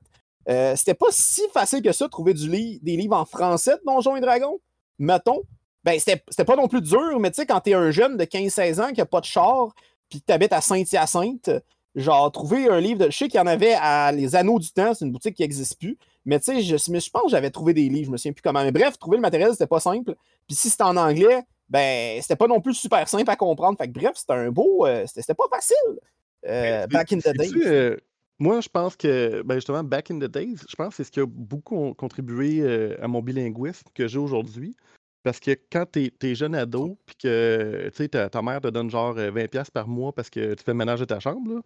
[0.50, 3.82] euh, c'était pas si facile que ça de trouver du des livres en français de
[3.86, 4.60] Donjons et Dragons,
[4.98, 5.44] mettons.
[5.84, 8.82] Ben, c'était pas non plus dur, mais tu sais, quand t'es un jeune de 15-16
[8.82, 9.74] ans qui a pas de char,
[10.10, 11.50] puis que t'habites à Saint-Hyacinthe,
[11.96, 13.10] genre, trouver un livre de.
[13.10, 15.42] Je sais qu'il y en avait à Les Anneaux du Temps, c'est une boutique qui
[15.42, 18.18] n'existe plus, mais tu sais, je, je pense que j'avais trouvé des livres, je me
[18.18, 18.64] souviens plus comment.
[18.64, 20.16] Mais bref, trouver le matériel, c'était pas simple.
[20.48, 23.78] Puis si c'était en anglais, ben, c'était pas non plus super simple à comprendre.
[23.78, 24.86] Fait que bref, c'était un beau.
[24.86, 25.76] euh, c'était pas facile.
[25.88, 25.98] euh,
[26.46, 27.54] Mais back in the days.
[27.66, 27.98] euh,
[28.40, 31.12] moi, je pense que, ben justement, back in the days, je pense que c'est ce
[31.12, 34.76] qui a beaucoup con- contribué euh, à mon bilinguisme que j'ai aujourd'hui.
[35.24, 38.70] Parce que quand t'es es jeune ado, puis que tu sais, ta, ta mère te
[38.70, 41.62] donne genre euh, 20$ par mois parce que tu fais le ménage de ta chambre,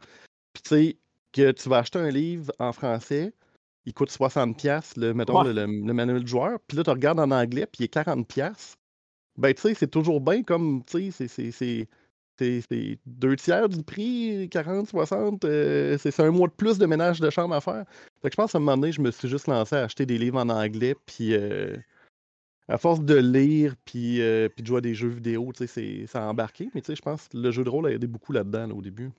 [0.53, 0.97] puis tu sais,
[1.31, 3.33] que tu vas acheter un livre en français,
[3.85, 5.53] il coûte 60$, le, mettons, Ouais.
[5.53, 8.77] le, manuel du joueur, puis là, tu regardes en anglais, puis il est 40$.
[9.37, 11.87] Ben, tu sais, c'est toujours bien comme, tu sais, c'est- c'est-
[13.05, 15.45] deux tiers du prix, 40, 60.
[15.45, 17.85] euh, c'est c'est un mois de plus de ménage de chambre à faire.
[18.21, 20.05] Fait que je pense qu'à un moment donné, je me suis juste lancé à acheter
[20.05, 20.95] des livres en anglais.
[21.05, 21.77] Puis euh,
[22.67, 25.67] à force de lire, puis, euh, puis de jouer à des jeux vidéo, tu sais,
[25.67, 26.69] c'est- ça a embarqué.
[26.73, 28.73] Mais tu sais, je pense que le jeu de rôle a aidé beaucoup là-dedans là,
[28.73, 29.11] au début.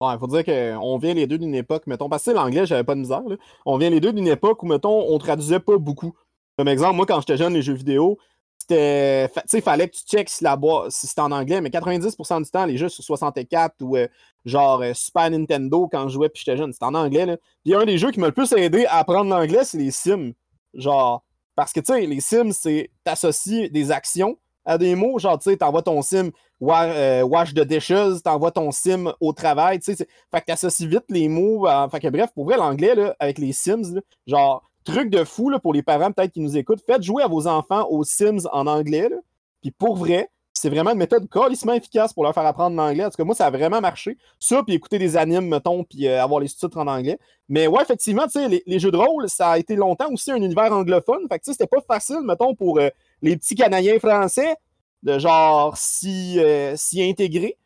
[0.00, 2.94] Ouais, faut dire qu'on vient les deux d'une époque, mettons, parce que l'anglais, j'avais pas
[2.94, 3.22] de misère.
[3.26, 3.36] là.
[3.64, 6.14] On vient les deux d'une époque où, mettons, on traduisait pas beaucoup.
[6.58, 8.18] Comme exemple, moi, quand j'étais jeune, les jeux vidéo,
[8.58, 9.28] c'était.
[9.28, 12.42] Tu sais, fallait que tu checkes si la boîte, si c'était en anglais, mais 90%
[12.44, 14.08] du temps, les jeux sur 64 ou euh,
[14.44, 17.26] genre euh, Super Nintendo, quand je jouais puis j'étais jeune, c'était en anglais.
[17.26, 17.36] Là.
[17.64, 20.32] Puis un des jeux qui m'a le plus aidé à apprendre l'anglais, c'est les Sims.
[20.74, 21.24] Genre,
[21.56, 25.18] parce que, tu sais, les Sims, c'est t'associes des actions à des mots.
[25.18, 26.30] Genre, tu sais, t'envoies ton sim
[26.62, 30.06] euh, wash the dishes, t'envoies ton sim au travail, tu sais.
[30.30, 31.66] Fait que t'associes vite les mots.
[31.66, 35.58] euh, fait que bref, pour vrai, l'anglais, avec les Sims, genre, truc de fou là,
[35.58, 38.66] pour les parents peut-être qui nous écoutent, faites jouer à vos enfants aux Sims en
[38.66, 39.08] anglais.
[39.08, 39.16] Là.
[39.62, 43.04] Puis pour vrai, c'est vraiment une méthode carrément efficace pour leur faire apprendre l'anglais.
[43.04, 44.16] En tout cas, moi, ça a vraiment marché.
[44.38, 47.18] Ça, puis écouter des animes, mettons, puis euh, avoir les sous-titres en anglais.
[47.48, 50.36] Mais ouais, effectivement, tu sais, les, jeux de rôle, ça a été longtemps aussi un
[50.36, 51.26] univers anglophone.
[51.28, 52.78] Fait que tu sais, c'était pas facile, mettons, pour
[53.24, 54.54] les petits Canadiens français
[55.02, 57.56] de genre s'y euh, s'y intégrer.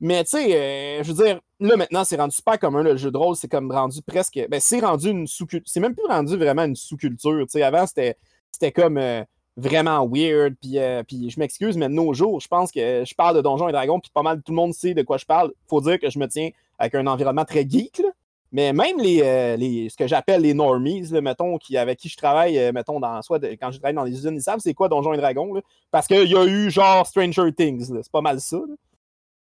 [0.00, 3.10] Mais tu sais, euh, je veux dire, là maintenant, c'est rendu super commun, le jeu
[3.10, 4.38] de rôle, c'est comme rendu presque.
[4.50, 5.72] Ben, c'est rendu une sous-culture.
[5.72, 7.46] C'est même plus rendu vraiment une sous-culture.
[7.62, 8.16] Avant, c'était
[8.50, 9.22] c'était comme euh,
[9.56, 10.54] vraiment weird.
[10.60, 13.42] Puis, euh, puis je m'excuse, mais de nos jours, je pense que je parle de
[13.42, 15.52] Donjons et Dragons, puis pas mal tout le monde sait de quoi je parle.
[15.68, 18.08] Faut dire que je me tiens avec un environnement très geek, là.
[18.52, 22.16] Mais même les, euh, les ce que j'appelle les normies, mettons, qui, avec qui je
[22.16, 24.88] travaille, euh, mettons, dans, soit quand je travaille dans les usines, ils savent c'est quoi
[24.88, 28.58] Donjons et Dragons, parce qu'il y a eu genre Stranger Things, c'est pas mal ça.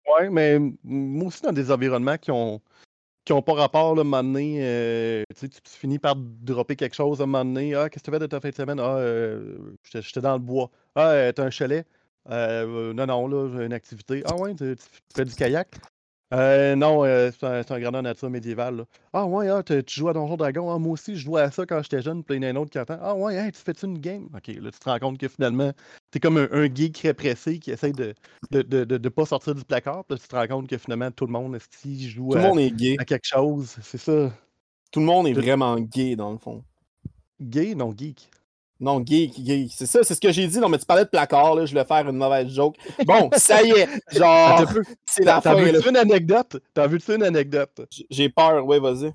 [0.07, 2.61] Ouais, mais moi aussi, dans des environnements qui ont
[3.23, 6.95] qui ont pas rapport, là, un moment donné, euh, tu tu finis par dropper quelque
[6.95, 7.75] chose à un moment donné.
[7.75, 8.79] Ah, qu'est-ce que tu fais de ta fin de semaine?
[8.79, 10.71] Ah, euh, j'étais dans le bois.
[10.95, 11.85] Ah, t'as un chalet?
[12.29, 14.23] Non, non, là, j'ai une activité.
[14.25, 14.75] Ah ouais, tu
[15.13, 15.67] fais du kayak?
[16.33, 18.77] Euh, non, euh, c'est un, c'est un grandeur nature médiévale.
[18.77, 18.83] là.
[19.13, 20.69] Ah ouais, ah, tu tu joues à Donjon Dragon.
[20.73, 22.23] Ah, moi aussi, je jouais à ça quand j'étais jeune.
[22.23, 22.97] Puis il y en a un autre qui attend.
[23.01, 24.27] Ah ouais, hey, tu fais-tu une game?
[24.35, 25.71] Ok, là, tu te rends compte que finalement,
[26.11, 28.13] t'es comme un, un geek répressé qui essaie de
[28.51, 30.03] de, de, de, de pas sortir du placard.
[30.03, 32.43] Puis là, tu te rends compte que finalement, tout le monde, esti, joue Tout le
[32.43, 32.95] à, monde est gay.
[32.99, 33.77] à quelque chose.
[33.81, 34.31] C'est ça.
[34.91, 36.61] Tout le monde est Tout- vraiment gay, dans le fond.
[37.39, 38.29] Gay, non geek.
[38.79, 39.71] Non, geek, geek.
[39.75, 40.59] C'est ça, c'est ce que j'ai dit.
[40.59, 42.75] Non, mais tu parlais de placard, là, je voulais faire une mauvaise joke.
[43.05, 43.87] Bon, ça y est.
[44.15, 44.65] Genre,
[45.05, 45.55] c'est la là.
[45.55, 46.57] veux-tu une anecdote?
[46.73, 47.87] T'en veux-tu une anecdote?
[48.09, 48.65] J'ai peur.
[48.65, 49.11] Ouais, vas-y.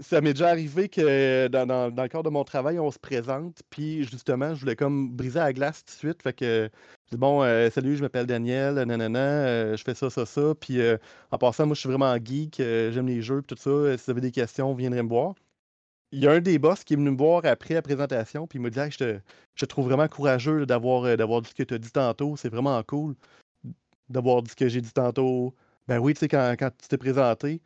[0.00, 2.98] Ça m'est déjà arrivé que dans, dans- dans le cadre de mon travail, on se
[2.98, 6.20] présente, puis justement, je voulais comme briser la glace tout de suite.
[6.20, 6.68] Fait que
[7.06, 10.52] je dis bon, euh, salut, je m'appelle Daniel, nanana, euh, je fais ça, ça, ça.
[10.58, 10.96] Puis euh,
[11.30, 13.96] en passant, moi, je suis vraiment geek, euh, j'aime les jeux, puis tout ça.
[13.96, 15.34] Si vous avez des questions, vous viendrez me voir.
[16.14, 18.60] Il y a un des boss qui est venu me voir après la présentation, puis
[18.60, 19.20] il m'a dit je, te,
[19.56, 20.66] je trouve vraiment courageux euh,
[21.16, 23.16] d'avoir dit ce que tu as dit tantôt, c'est vraiment cool
[24.08, 25.54] d'avoir dit ce que j'ai dit tantôt.
[25.88, 27.60] Ben oui, tu sais, quand, quand tu t'es présenté,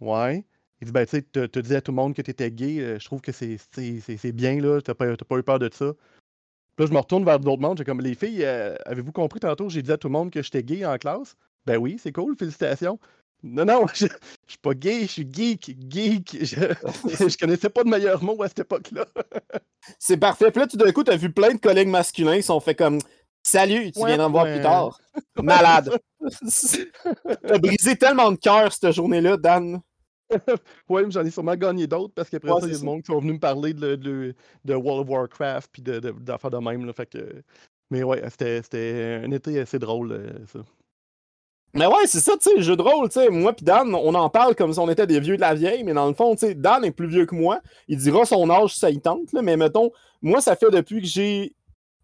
[0.00, 0.44] ouais.
[0.82, 2.80] Il dit, ben, tu sais, te dis à tout le monde que tu étais gay,
[2.80, 5.94] euh, je trouve que c'est bien, là, t'as pas, pas eu peur de ça.
[5.94, 9.40] Puis là, je me retourne vers d'autres mondes, j'ai comme, les filles, euh, avez-vous compris
[9.40, 11.34] tantôt, j'ai dit à tout le monde que j'étais gay en classe?
[11.64, 13.00] Ben oui, c'est cool, félicitations.
[13.42, 14.12] Non, non, je, je
[14.48, 16.38] suis pas gay, je suis geek, geek.
[16.40, 16.56] Je,
[17.28, 19.06] je connaissais pas de meilleur mot à cette époque-là.
[19.98, 20.50] C'est parfait.
[20.50, 22.98] Puis là, tout d'un coup, t'as vu plein de collègues masculins qui sont fait comme
[23.42, 25.00] Salut, tu Ouais, viendras me voir plus tard.
[25.40, 25.96] Malade.
[27.46, 29.80] T'as brisé tellement de cœur cette journée-là, Dan.
[30.88, 32.84] Ouais, mais j'en ai sûrement gagné d'autres parce qu'après Ouais, ça, il y a du
[32.84, 36.10] monde qui sont venus me parler de, de, de World of Warcraft puis de, de,
[36.10, 36.84] d'affaires de même.
[36.84, 37.42] Là, fait que...
[37.92, 40.58] Mais ouais, c'était, c'était un été assez drôle, euh, ça.
[41.78, 43.28] Mais ouais, c'est ça, tu sais, jeu de rôle, tu sais.
[43.28, 45.84] Moi puis Dan, on en parle comme si on était des vieux de la vieille,
[45.84, 47.60] mais dans le fond, tu sais, Dan est plus vieux que moi.
[47.86, 49.90] Il dira son âge ça y tente, là, mais mettons,
[50.22, 51.54] moi, ça fait depuis que j'ai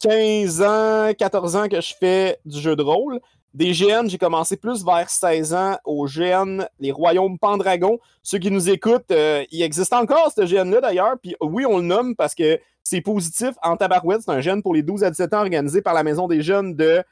[0.01, 3.19] 15 ans, 14 ans que je fais du jeu de rôle.
[3.55, 7.99] Des GN, j'ai commencé plus vers 16 ans au GN, les Royaumes Pendragon.
[8.23, 11.17] Ceux qui nous écoutent, euh, il existe encore ce GN-là d'ailleurs.
[11.23, 14.21] Puis oui, on le nomme parce que c'est positif en tabarouette.
[14.23, 16.75] C'est un GN pour les 12 à 17 ans organisé par la Maison des Jeunes
[16.75, 17.03] de.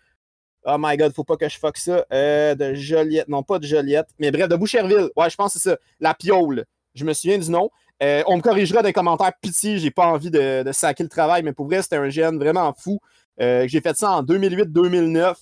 [0.64, 2.05] Oh my god, faut pas que je fuck ça.
[2.12, 3.29] Euh, de Joliette.
[3.29, 4.09] Non, pas de Joliette.
[4.18, 5.09] Mais bref, de Boucherville.
[5.16, 5.77] Ouais, je pense que c'est ça.
[6.01, 6.64] La Piole.
[6.94, 7.70] Je me souviens du nom.
[8.03, 9.33] Euh, on me corrigera dans les commentaires.
[9.40, 12.38] Pitié, j'ai pas envie de, de saquer le travail, mais pour vrai, c'était un GN
[12.38, 12.99] vraiment fou.
[13.40, 15.35] Euh, j'ai fait ça en 2008-2009.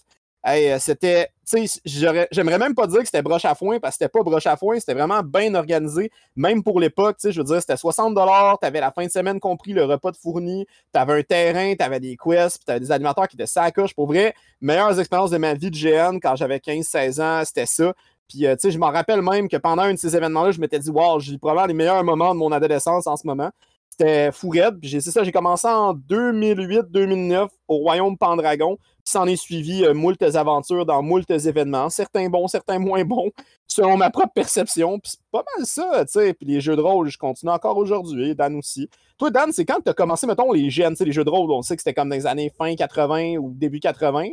[0.44, 4.04] Hey, euh, c'était, tu j'aimerais même pas dire que c'était broche à foin parce que
[4.04, 7.40] c'était pas broche à foin, c'était vraiment bien organisé, même pour l'époque, tu sais, je
[7.40, 8.16] veux dire, c'était 60
[8.60, 12.16] t'avais la fin de semaine compris, le repas de fourni, t'avais un terrain, t'avais des
[12.16, 13.94] quests, puis t'avais des animateurs qui étaient sacoches.
[13.94, 17.92] Pour vrai, meilleures expériences de ma vie de GN quand j'avais 15-16 ans, c'était ça.
[18.28, 20.60] Puis, euh, tu sais, je m'en rappelle même que pendant un de ces événements-là, je
[20.60, 23.50] m'étais dit, wow, j'ai probablement les meilleurs moments de mon adolescence en ce moment.
[23.98, 24.78] C'était fou raide.
[24.84, 28.76] C'est ça, j'ai commencé en 2008-2009 au Royaume Pendragon.
[28.76, 33.30] Puis s'en est suivi euh, moultes aventures dans moultes événements, certains bons, certains moins bons,
[33.66, 35.00] selon ma propre perception.
[35.00, 36.32] Puis c'est pas mal ça, tu sais.
[36.32, 38.88] Puis les jeux de rôle, je continue encore aujourd'hui, Dan aussi.
[39.16, 41.62] Toi, Dan, c'est quand tu as commencé, mettons, les GN, les jeux de rôle, on
[41.62, 44.28] sait que c'était comme dans les années fin 80 ou début 80.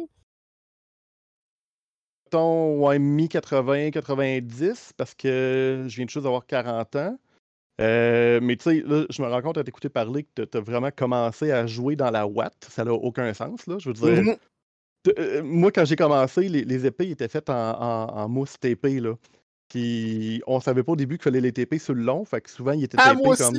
[2.26, 7.18] Mettons, ouais, mi-80, 90, parce que je viens de juste d'avoir 40 ans.
[7.82, 10.62] Euh, mais tu sais, là, je me rends compte à t'écouter parler que tu as
[10.62, 12.54] vraiment commencé à jouer dans la Watt.
[12.70, 13.78] Ça n'a aucun sens, là.
[13.80, 14.36] Je veux dire, Mhm.
[15.04, 18.60] t- euh, moi, quand j'ai commencé, les, les épées étaient faites en, en- en mousse
[18.60, 19.16] TP, là.
[19.70, 22.50] Puis on savait pas au début qu'il fallait les TP sur le long, fait que
[22.50, 23.56] souvent, ils étaient Ah, tapés moi comme...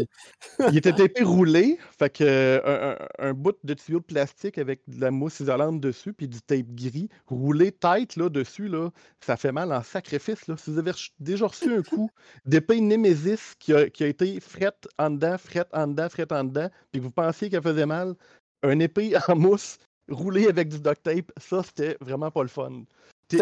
[0.70, 2.92] Il était tapé roulé, fait que euh, un,
[3.24, 6.40] un- un bout de tuyau de plastique avec de la mousse isolante dessus, puis du
[6.40, 8.90] tape gris, roulé tête là, dessus, là,
[9.20, 10.46] ça fait mal en sacrifice.
[10.46, 10.56] Là.
[10.56, 12.08] Si vous avez déjà reçu un coup
[12.46, 16.44] d'épée Nemesis qui a, qui a été frette en dedans, frette en dedans, frette en
[16.44, 18.14] dedans, puis que vous pensiez qu'elle faisait mal,
[18.62, 22.84] un épée en mousse roulée avec du duct tape, ça c'était vraiment pas le fun.
[23.28, 23.38] T'es-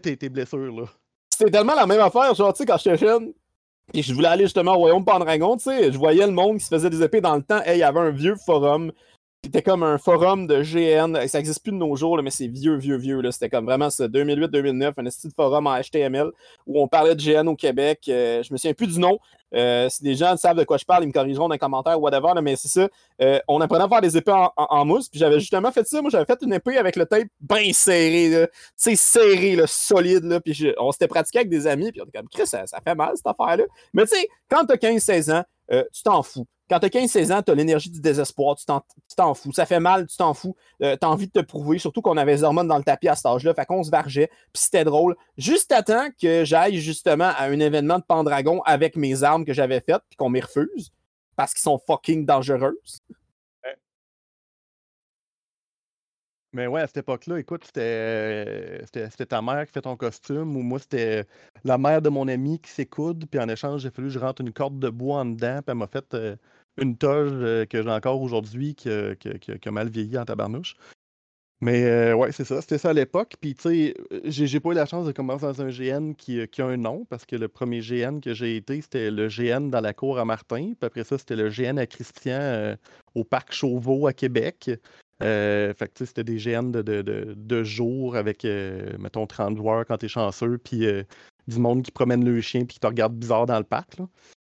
[0.00, 0.86] tes, tes blessures là.
[1.40, 3.32] C'était tellement la même affaire, genre, tu sais, quand j'étais jeune,
[3.94, 6.64] et je voulais aller justement au Royaume Pendragon, tu sais, je voyais le monde qui
[6.66, 7.62] se faisait des épées dans le temps.
[7.64, 8.92] Hey, il y avait un vieux forum,
[9.42, 11.26] qui était comme un forum de GN.
[11.26, 13.22] Ça n'existe plus de nos jours, là, mais c'est vieux, vieux, vieux.
[13.30, 16.30] C'était comme vraiment ça, 2008-2009, un style de forum en HTML
[16.66, 18.04] où on parlait de GN au Québec.
[18.08, 19.18] Euh, je me souviens plus du nom.
[19.54, 21.98] Euh, si des gens savent de quoi je parle, ils me corrigeront dans les commentaires,
[22.00, 22.86] whatever, là, mais c'est ça.
[23.22, 26.02] Euh, on apprenait à faire des épées en, mousse, puis j'avais justement fait ça.
[26.02, 28.30] Moi, j'avais fait une épée avec le tape bien serré.
[28.30, 30.40] Tu sais, serré, solide, là.
[30.40, 32.94] Puis on s'était pratiqué avec des amis, puis on était comme, Chris, ça, ça fait
[32.94, 33.64] mal, cette affaire-là.
[33.94, 36.46] Mais tu sais, quand t'as 15-16 ans, euh, tu t'en fous.
[36.70, 39.52] Quand t'as 15-16 ans, t'as l'énergie du désespoir, tu t'en tu fous.
[39.52, 40.54] Ça fait mal, tu t'en fous.
[40.82, 43.16] Euh, t'as envie de te prouver, surtout qu'on avait les hormones dans le tapis à
[43.16, 43.52] cet âge-là.
[43.54, 45.16] Fait qu'on se vargeait, puis c'était drôle.
[45.36, 49.80] Juste à que j'aille justement à un événement de Pendragon avec mes armes que j'avais
[49.80, 50.92] faites, puis qu'on m'y refuse,
[51.34, 53.00] parce qu'ils sont fucking dangereuses.
[56.52, 60.62] Mais ouais, à cette époque-là, écoute, c'était euh, ta mère qui fait ton costume, ou
[60.62, 61.24] moi, c'était
[61.62, 64.40] la mère de mon ami qui s'écoude, puis en échange, j'ai fallu que je rentre
[64.42, 66.34] une corde de bois en dedans, puis elle m'a fait euh,
[66.80, 68.88] une toge euh, que j'ai encore aujourd'hui, qui,
[69.18, 70.76] qui a- mal vieilli en tabarnouche.
[71.62, 73.34] Mais euh, ouais, c'est ça, c'était ça à l'époque.
[73.38, 76.46] Puis tu sais, euh, j'ai pas eu la chance de commencer dans un GN qui,
[76.48, 79.68] qui a un nom, parce que le premier GN que j'ai été, c'était le GN
[79.68, 80.72] dans la cour à Martin.
[80.72, 82.76] Puis après ça, c'était le GN à Christian
[83.14, 84.70] au parc Chauveau à Québec.
[85.20, 88.44] Fait que tu sais, c'était des GN de, de, de, de jour avec,
[88.98, 90.86] mettons, 30 joueurs quand t'es chanceux, puis
[91.46, 93.98] du monde qui promène le chien puis qui te regarde bizarre dans le parc.
[93.98, 94.08] Là.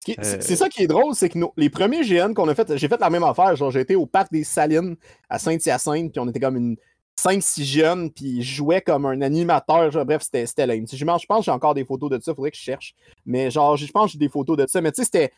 [0.04, 0.18] C'est
[0.52, 2.88] Euh, ça qui est drôle, c'est que nos- les premiers GN qu'on a fait, j'ai
[2.88, 3.54] fait la même affaire.
[3.56, 4.96] Genre, j'ai été au parc des Salines
[5.28, 6.76] à Saint-Hyacinthe, puis on était comme une
[7.16, 9.90] 5-6 jeunes, puis je jouais comme un animateur.
[9.90, 10.86] genre, bref, c'était lame.
[10.90, 12.94] Je pense que j'ai encore des photos de ça, faudrait que je cherche.
[13.26, 14.80] Mais genre, je pense que j'ai des photos de ça.
[14.80, 15.32] Mais tu sais, c'était.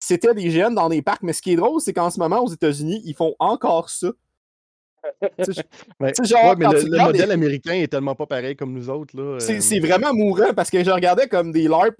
[0.00, 2.40] C'était des GN dans des parcs, mais ce qui est drôle, c'est qu'en ce moment,
[2.40, 4.08] aux États-Unis, ils font encore ça.
[5.42, 9.16] Sais, genre, ouais, mais quand le, modèle américain est tellement pas pareil comme nous autres.
[9.16, 9.38] là.
[9.40, 11.94] C'est euh, c'est vraiment mourant parce que je regardais comme des LARP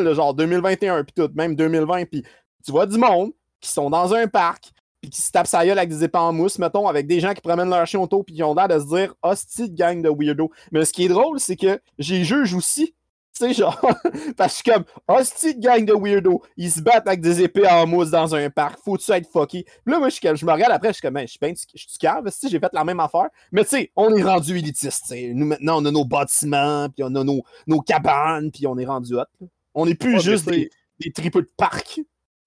[0.00, 2.22] là, genre 2021 puis tout, même 2020, puis
[2.64, 5.78] tu vois du monde qui sont dans un parc puis qui se tapent sa gueule
[5.78, 8.34] avec des épées en mousse, mettons, avec des gens qui promènent leur chien auto puis
[8.34, 10.50] qui ont l'air de se dire «Hostie de gang de weirdo».
[10.72, 12.94] Mais ce qui est drôle, c'est que j'ai juge aussi.
[13.38, 13.78] Tu sais, genre,
[14.36, 16.42] parce que je suis comme hostie de gang de weirdo.
[16.56, 18.78] Ils se battent avec des épées en mousse dans un parc.
[18.82, 19.64] Faut-tu être fucké?
[19.64, 21.52] Puis là, moi, je, je me regarde après, je suis comme, Ben, je suis bien,
[21.52, 23.28] je suis cave, si j'ai fait la même affaire.
[23.52, 25.02] Mais tu sais, on est rendu élitiste.
[25.02, 25.32] tu sais.
[25.34, 28.86] Nous, maintenant, on a nos bâtiments, puis on a nos, nos cabanes, puis on est
[28.86, 29.24] rendu hot.
[29.40, 29.46] là.
[29.74, 30.70] On n'est plus Ouais, juste des,
[31.00, 32.00] des de parc.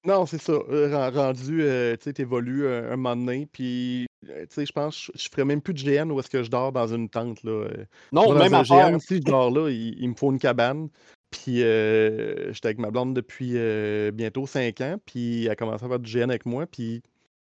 [0.05, 0.53] Non, c'est ça.
[0.53, 4.65] euh, ren- rendu, euh, tu sais, t'évolues un, un moment donné, puis, euh, tu sais,
[4.65, 6.71] je pense que je je ferais même plus de GN où est-ce que je dors
[6.71, 7.51] dans une tente, là.
[7.51, 7.85] euh.
[8.13, 8.89] Non, Moi, même dans un affaire.
[8.91, 10.89] GN, si je dors là, il, il me faut une cabane.
[11.31, 15.85] Puis euh, j'étais avec ma blonde depuis euh, bientôt 5 ans, puis elle a commencé
[15.85, 17.03] à faire du GN avec moi, puis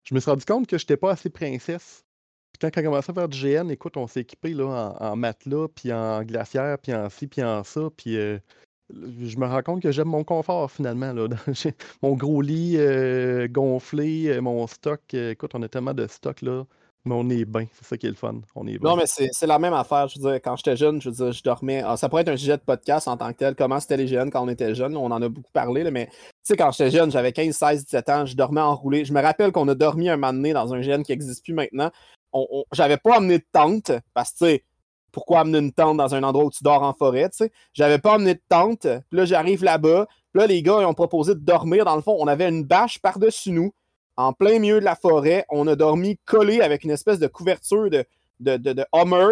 [0.03, 2.03] je me suis rendu compte que j'étais pas assez princesse.
[2.53, 5.05] Puis quand elle a commencé à faire du GN, écoute, on s'est équipé là, en,
[5.12, 8.39] en matelas, puis en glacière, puis en ci, puis en ça, puis euh,
[8.93, 11.12] je me rends compte que j'aime mon confort finalement.
[11.13, 11.28] Là.
[12.02, 16.41] Mon gros lit euh, gonflé, euh, mon stock, euh, écoute, on a tellement de stock
[16.41, 16.63] là,
[17.06, 18.89] mais on est bien, c'est ça qui est le fun, on est bien.
[18.89, 20.08] Non, mais c'est la même affaire.
[20.08, 21.82] Je veux dire, quand j'étais jeune, je veux dire, je dormais.
[21.86, 23.56] ah, ça pourrait être un sujet de podcast en tant que tel.
[23.56, 24.95] Comment c'était les jeunes quand on était jeune?
[24.95, 27.84] On en a beaucoup parlé, là, mais tu sais, quand j'étais jeune, j'avais 15, 16,
[27.86, 29.04] 17 ans, je dormais enroulé.
[29.06, 31.54] Je me rappelle qu'on a dormi un moment donné dans un gène qui n'existe plus
[31.54, 31.91] maintenant.
[32.34, 34.63] On, on- J'avais pas amené de tente parce que, tu sais,
[35.17, 37.32] pourquoi amener une tente dans un endroit où tu dors en forêt?
[37.73, 38.82] J'avais pas amené de tente.
[38.82, 40.06] Puis là, j'arrive là-bas.
[40.36, 41.86] Là, les gars, ils ont proposé de dormir.
[41.86, 43.73] Dans le fond, on avait une bâche par-dessus nous,
[44.15, 45.43] en plein milieu de la forêt.
[45.49, 48.06] On a dormi collé avec une espèce de couverture de,
[48.39, 48.86] de, de, de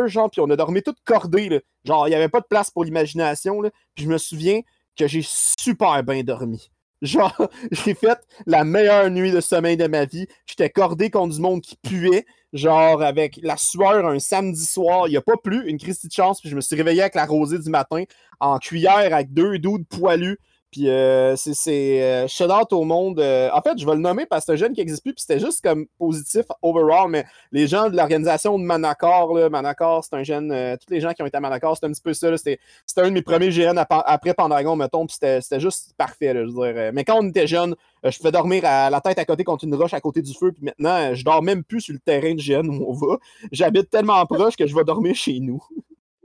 [0.08, 1.62] genre, puis on a dormi tout cordé.
[1.84, 3.62] Genre, il n'y avait pas de place pour l'imagination.
[3.94, 4.62] Puis je me souviens
[4.98, 6.72] que j'ai super bien dormi.
[7.04, 8.18] Genre, j'ai fait
[8.48, 10.26] la meilleure nuit de sommeil de ma vie.
[10.48, 12.26] J'étais cordé contre du monde qui puait.
[12.56, 15.08] Genre, avec la sueur un samedi soir.
[15.08, 16.40] Il n'y a pas plu, une crise de chance.
[16.40, 18.04] Puis je me suis réveillé avec la rosée du matin
[18.40, 20.40] en cuillère avec deux doudes poilus.
[20.76, 23.22] Puis euh, c'est euh, shout out au monde.
[23.22, 25.14] Euh, en fait, je vais le nommer parce que c'est un jeune qui n'existe plus.
[25.14, 27.10] Puis c'était juste comme positif overall.
[27.10, 30.50] Mais les gens de l'organisation de Manacor, là, Manacor, c'est un jeune.
[30.50, 32.36] tous les gens qui ont été à Manacor, c'est un petit peu ça.
[32.36, 32.60] C'était
[32.98, 35.06] un de mes premiers GN après Pendragon, mettons.
[35.06, 36.34] Puis c'était juste parfait.
[36.34, 36.92] Là, je.
[36.92, 39.76] Mais quand on était jeune, je pouvais dormir à la tête à côté contre une
[39.76, 40.52] roche à côté du feu.
[40.52, 43.18] Puis maintenant, je dors même plus sur le terrain de GN où on va.
[43.54, 45.64] J'habite tellement proche que je vais dormir chez nous.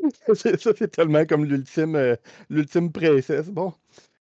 [0.35, 2.17] ça, c'est tellement comme l'ultime
[2.49, 3.49] l'ultime princesse.
[3.49, 3.75] Bon.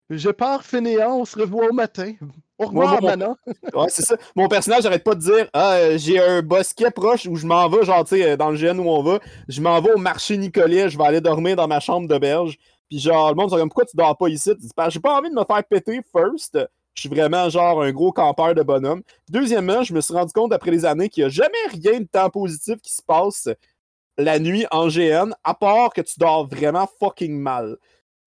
[0.09, 2.13] Je pars fainéant, on se revoit au matin.
[2.57, 3.37] Au revoir, maintenant.
[3.73, 4.17] ouais, c'est ça.
[4.35, 7.69] Mon personnage n'arrête pas de dire Ah, euh, j'ai un bosquet proche où je m'en
[7.69, 9.19] vais, genre, tu sais, euh, dans le GN où on va.
[9.47, 12.57] Je m'en vais au marché Nicolet, je vais aller dormir dans ma chambre d'auberge.
[12.89, 14.51] Puis, genre, le monde se comme Pourquoi tu dors pas ici
[14.89, 16.57] J'ai pas envie de me faire péter, first.
[16.95, 19.03] Je suis vraiment, genre, un gros campeur de bonhomme.
[19.29, 22.07] Deuxièmement, je me suis rendu compte après les années qu'il n'y a jamais rien de
[22.07, 23.47] temps positif qui se passe
[24.17, 27.77] la nuit en GN, à part que tu dors vraiment fucking mal.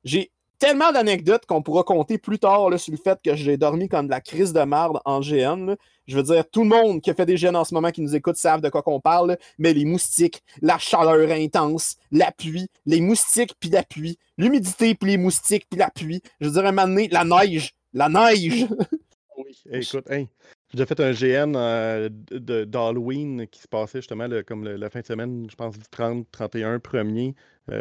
[0.05, 0.33] J'ai
[0.63, 4.13] tellement d'anecdotes qu'on pourra compter plus tard sur le fait que j'ai dormi comme de
[4.13, 5.75] la crise de marde en GN.
[6.07, 8.01] Je veux dire, tout le monde qui a fait des GN en ce moment qui
[8.01, 12.69] nous écoute savent de quoi qu'on parle, mais les moustiques, la chaleur intense, la pluie,
[12.87, 16.23] les moustiques puis la pluie, l'humidité puis les moustiques puis la pluie.
[16.41, 18.65] Je veux dire, un moment donné, la neige, la neige!
[19.39, 20.29] oui, écoute, j'ai
[20.75, 25.49] déjà fait un GN euh, d'Halloween qui se passait justement comme la fin de semaine,
[25.51, 27.35] je pense du 30, 31, 1er,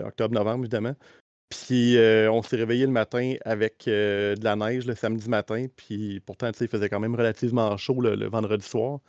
[0.04, 0.96] octobre, novembre, évidemment.
[1.52, 5.68] Puis euh, on s'est réveillé le matin avec euh, de la neige le samedi matin.
[5.76, 9.00] Puis pourtant, il faisait quand même relativement chaud le, vendredi soir.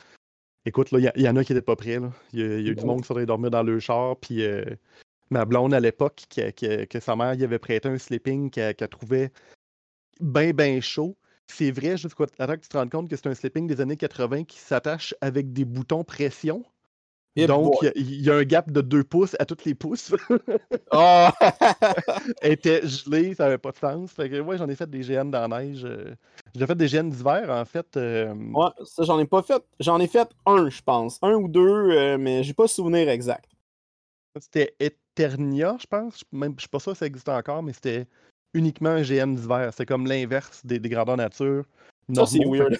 [0.65, 1.99] Écoute, il y, en a qui n'étaient pas prêts.
[2.33, 4.17] Il y, a eu du monde qui faudrait dormir dans le char.
[4.17, 4.65] Puis euh,
[5.29, 9.31] ma blonde à l'époque, que sa mère y avait prêté un sleeping qu'elle trouvait
[10.19, 11.17] bien, bien chaud.
[11.47, 13.97] C'est vrai, juste quoi, que tu te rendes compte que c'est un sleeping des années
[13.97, 16.65] 80 qui s'attache avec des boutons pression.
[17.35, 20.13] Donc, il y, a un gap de 2 pouces à tous les pouces.
[20.91, 21.27] oh!
[22.41, 24.11] Elle était gelée, ça n'avait pas de sens.
[24.11, 25.83] Fait que, ouais, j'en ai fait des GN dans la neige.
[25.83, 26.13] Euh,
[26.55, 27.97] j'ai fait des GN d'hiver, en fait.
[27.97, 29.63] Euh, ouais, ça, j'en ai pas fait.
[29.79, 31.17] J'en ai fait un, je pense.
[31.21, 33.49] Un ou deux, euh, mais j'ai pas souvenir exact.
[34.39, 36.23] C'était Eternia, je pense.
[36.31, 38.07] Même, je suis pas sûr si ça existe encore, mais c'était
[38.53, 39.71] uniquement un GN d'hiver.
[39.75, 41.65] C'est comme l'inverse des, des grandeurs nature.
[42.13, 42.77] Ça, c'est weird.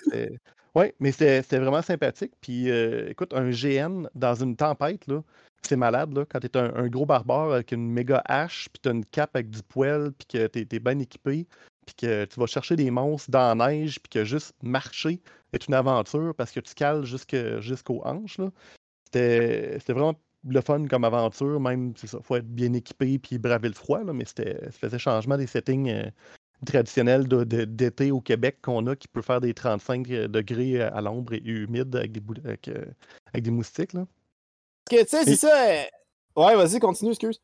[0.76, 2.34] Oui, mais c'était vraiment sympathique.
[2.42, 5.22] Puis euh, écoute, un GN dans une tempête, là,
[5.62, 8.90] c'est malade, là, quand tu es un, gros barbare avec une méga hache, puis tu
[8.90, 11.48] as une cape avec du poêle, puis que tu es, bien équipé,
[11.86, 15.22] puis que tu vas chercher des monstres dans la neige, puis que juste marcher
[15.54, 18.40] est une aventure parce que tu cales jusqu'aux hanches.
[19.06, 23.70] C'était vraiment le fun comme aventure, même, c'est ça, faut être bien équipé puis braver
[23.70, 26.10] le froid, là, mais ça faisait changement des settings euh,
[26.66, 31.34] traditionnel d'été au Québec qu'on a qui peut faire des 35 euh, degrés à l'ombre
[31.34, 32.86] et humide avec des, euh,
[33.34, 33.94] avec, des moustiques.
[33.94, 34.06] Là.
[34.90, 35.68] tu sais, c'est ça.
[35.68, 35.84] Euh,
[36.38, 37.40] ouais, vas-y, continue, excuse.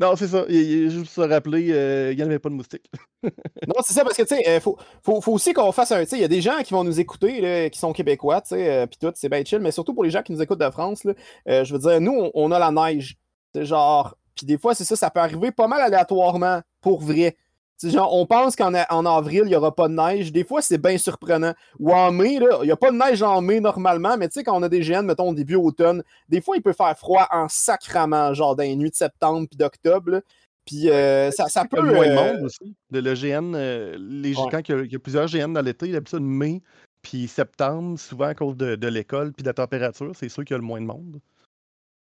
[0.00, 0.44] Non, c'est ça.
[0.48, 1.62] Il, juste se rappeler,
[2.10, 2.88] il n'y avait pas de moustiques.
[3.24, 6.04] non, c'est ça, parce que, tu sais, il faut, faut, aussi qu'on fasse un.
[6.04, 8.40] Tu sais, il y a des gens qui vont nous écouter, là, qui sont québécois,
[8.40, 10.60] tu sais, puis tout, c'est bien chill, mais surtout pour les gens qui nous écoutent
[10.60, 11.14] de France, là,
[11.46, 13.16] je veux dire, nous, on, on a la neige.
[13.54, 14.16] C'est genre.
[14.36, 17.36] Puis des fois, c'est ça, ça peut arriver pas mal aléatoirement, pour vrai
[17.82, 20.32] genre, on pense qu'en en avril, il n'y aura pas de neige.
[20.32, 21.54] Des fois, c'est bien surprenant.
[21.78, 24.44] Ou en mai, il n'y a pas de neige en mai normalement, mais tu sais,
[24.44, 27.46] quand on a des GN, mettons, début automne, des fois, il peut faire froid en
[27.48, 30.22] sacrament, genre dans les nuits de septembre puis d'octobre.
[30.66, 31.80] Puis euh, ça, ça peut.
[31.80, 32.74] Le moins de euh, monde aussi.
[32.90, 36.62] Le, GN, euh, les, quand il y, a, plusieurs GN dans l'été, d'habitude, mai
[37.00, 40.54] puis septembre, souvent à cause de, de l'école puis de la température, c'est sûr qu'il
[40.54, 41.20] y a le moins de monde.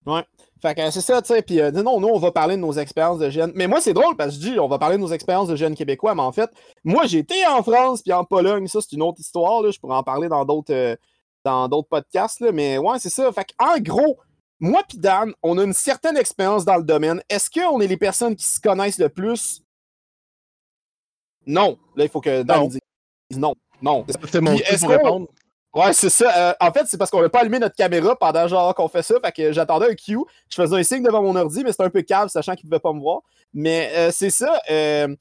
[0.05, 0.23] Ouais.
[0.61, 1.41] Fait que c'est ça, tu sais.
[1.41, 3.51] Puis euh, non, nous, on va parler de nos expériences de jeunes.
[3.55, 5.55] Mais moi, c'est drôle parce que je dis, on va parler de nos expériences de
[5.55, 6.15] jeunes québécois.
[6.15, 6.49] Mais en fait,
[6.83, 8.67] moi, j'ai été en France puis en Pologne.
[8.67, 9.61] Ça, c'est une autre histoire.
[9.61, 9.71] Là.
[9.71, 10.95] Je pourrais en parler dans d'autres euh,
[11.43, 12.39] dans d'autres podcasts.
[12.39, 12.51] Là.
[12.51, 13.31] Mais ouais, c'est ça.
[13.31, 14.17] Fait en gros,
[14.59, 17.21] moi puis Dan, on a une certaine expérience dans le domaine.
[17.29, 19.61] Est-ce qu'on est les personnes qui se connaissent le plus?
[21.45, 21.77] Non.
[21.95, 22.79] Là, il faut que Dan dise
[23.37, 23.55] non.
[23.81, 24.05] Non.
[24.07, 25.27] C'est mon pour répondre?
[25.75, 26.31] Ouais, c'est ça.
[26.38, 29.03] Euh, en fait, c'est parce qu'on n'a pas allumé notre caméra pendant genre qu'on fait
[29.03, 29.15] ça.
[29.21, 30.17] Fait que j'attendais un cue.
[30.49, 32.69] Je faisais un signe devant mon ordi, mais c'était un peu cave, sachant qu'il ne
[32.69, 33.23] pouvait pas me voir.
[33.53, 34.57] Mais euh, c'est ça.
[34.71, 35.13] Euh,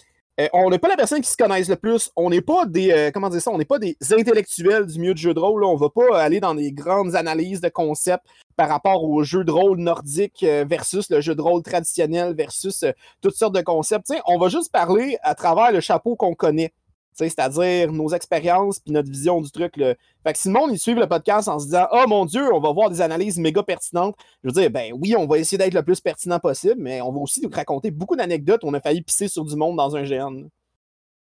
[0.53, 2.13] on n'est pas la personne qui se connaisse le plus.
[2.15, 3.11] On n'est pas des.
[3.13, 3.51] comment dire ça?
[3.51, 5.65] On n'est pas des intellectuels du milieu de jeu de rôle.
[5.65, 8.25] On ne va pas aller dans des grandes analyses de concepts
[8.57, 12.85] par rapport au jeu de rôle nordique versus le jeu de rôle traditionnel versus
[13.21, 14.13] toutes sortes de concepts.
[14.27, 16.73] on va juste parler à travers le chapeau qu'on connaît
[17.15, 19.75] c'est-à-dire nos expériences puis notre vision du truc.
[19.77, 22.53] Fait que si le monde il suit le podcast en se disant Oh mon Dieu,
[22.53, 25.59] on va voir des analyses méga pertinentes, je veux dire, ben oui, on va essayer
[25.59, 28.75] d'être le plus pertinent possible, mais on va aussi nous raconter beaucoup d'anecdotes où on
[28.75, 30.49] a failli pisser sur du monde dans un GN.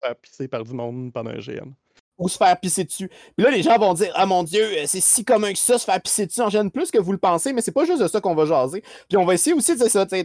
[0.03, 1.73] faire pisser par du monde pendant un GN.
[2.19, 3.09] Ou se faire pisser dessus.
[3.37, 5.79] Puis là, les gens vont dire Ah mon Dieu, euh, c'est si commun que ça,
[5.79, 8.01] se faire pisser dessus en GN plus que vous le pensez, mais c'est pas juste
[8.01, 8.83] de ça qu'on va jaser.
[9.09, 10.17] Puis on va essayer aussi de dire ça, tu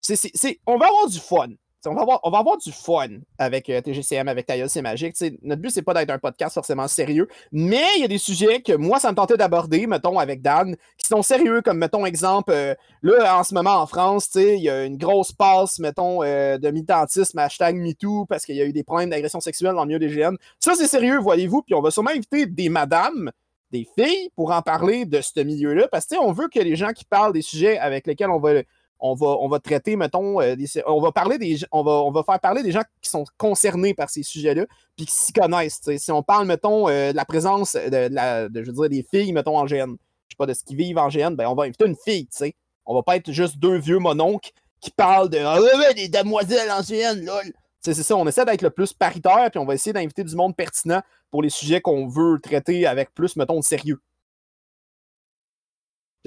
[0.00, 1.48] sais, on va avoir du fun.
[1.88, 3.08] On va, avoir, du fun
[3.38, 5.14] avec euh, TGCM, avec Taïa, c'est magique.
[5.42, 8.60] Notre but, c'est pas d'être un podcast forcément sérieux, mais il y a des sujets
[8.60, 12.52] que moi, ça me tentait d'aborder, mettons, avec Dan, qui sont sérieux, comme, mettons, exemple,
[12.52, 16.58] euh, là, en ce moment, en France, il y a une grosse passe, mettons, euh,
[16.58, 19.88] de militantisme, hashtag MeToo, parce qu'il y a eu des problèmes d'agression sexuelle dans le
[19.88, 20.36] milieu des GN.
[20.60, 23.30] Ça, c'est sérieux, voyez-vous, puis on va sûrement inviter des madames,
[23.70, 26.92] des filles, pour en parler de ce milieu-là, parce que, on veut que les gens
[26.92, 28.62] qui parlent des sujets avec lesquels on va
[29.00, 32.22] on va, on va traiter, mettons, euh, on va parler des on va, on va
[32.22, 35.80] faire parler des gens qui sont concernés par ces sujets-là, puis qui s'y connaissent.
[35.96, 38.08] Si on parle, mettons, euh, de la présence de,
[38.54, 39.96] je des filles, mettons, en GN,
[40.28, 42.26] je sais pas, de ce qu'ils vivent en GN, ben on va inviter une fille,
[42.26, 42.54] tu sais.
[42.86, 46.70] On va pas être juste deux vieux mononcles qui parlent de Ah ouais, des demoiselles
[46.70, 47.52] en GN, lol.
[47.80, 50.56] C'est ça, on essaie d'être le plus paritaire, puis on va essayer d'inviter du monde
[50.56, 54.00] pertinent pour les sujets qu'on veut traiter avec plus, mettons, de sérieux.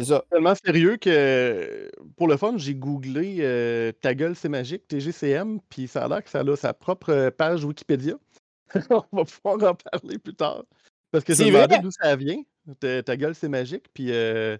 [0.02, 0.26] C'est ça.
[0.32, 5.88] Tellement sérieux que pour le fun, j'ai googlé euh, Ta gueule, c'est magique, TGCM, puis
[5.88, 8.16] ça a l'air que ça a sa propre euh, page Wikipédia.
[8.90, 10.64] On va pouvoir en parler plus tard.
[11.12, 12.42] Parce que je me demandais d'où ça vient.
[12.80, 14.58] Ta, ta gueule, c'est magique, puis euh,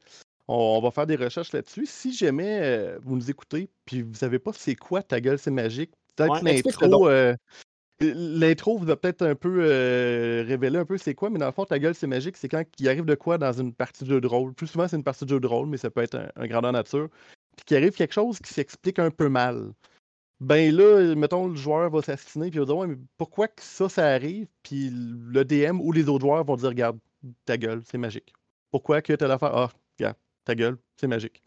[0.48, 1.86] on, on va faire des recherches là-dessus.
[1.86, 5.52] Si jamais euh, vous nous écoutez, puis vous savez pas c'est quoi Ta gueule, c'est
[5.52, 7.10] magique, peut-être Ouais, l'intro.
[8.02, 11.52] L'intro vous a peut-être un peu euh, révélé un peu c'est quoi, mais dans le
[11.52, 14.10] fond, ta gueule, c'est magique, c'est quand il arrive de quoi dans une partie de
[14.10, 14.54] jeu de rôle.
[14.54, 16.48] Plus souvent, c'est une partie de jeu de rôle, mais ça peut être un, un
[16.48, 17.10] grandeur nature.
[17.56, 19.72] Puis qu'il arrive quelque chose qui s'explique un peu mal.
[20.42, 23.62] Ben là, mettons, le joueur va s'assiner, puis il va dire, ouais, mais pourquoi que
[23.62, 24.48] ça, ça arrive?
[24.64, 26.98] Puis le DM ou les autres joueurs vont dire, regarde,
[27.46, 28.34] ta gueule, c'est magique.
[28.72, 29.56] Pourquoi que telle affaire?
[29.56, 31.44] Ah, regarde, ta gueule, c'est magique.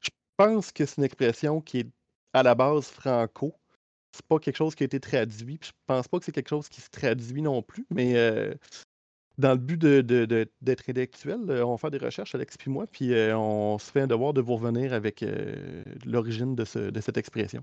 [0.00, 1.88] Je pense que c'est une expression qui est
[2.32, 3.54] à la base franco
[4.12, 5.58] c'est pas quelque chose qui a été traduit.
[5.58, 7.86] Puis je pense pas que c'est quelque chose qui se traduit non plus.
[7.90, 8.54] Mais euh,
[9.38, 12.86] dans le but de, de- d'être intellectuel, euh, on faire des recherches, Alex puis moi,
[12.90, 15.24] puis euh, on se fait un devoir de vous revenir avec
[16.04, 17.62] l'origine de, ce- de cette expression.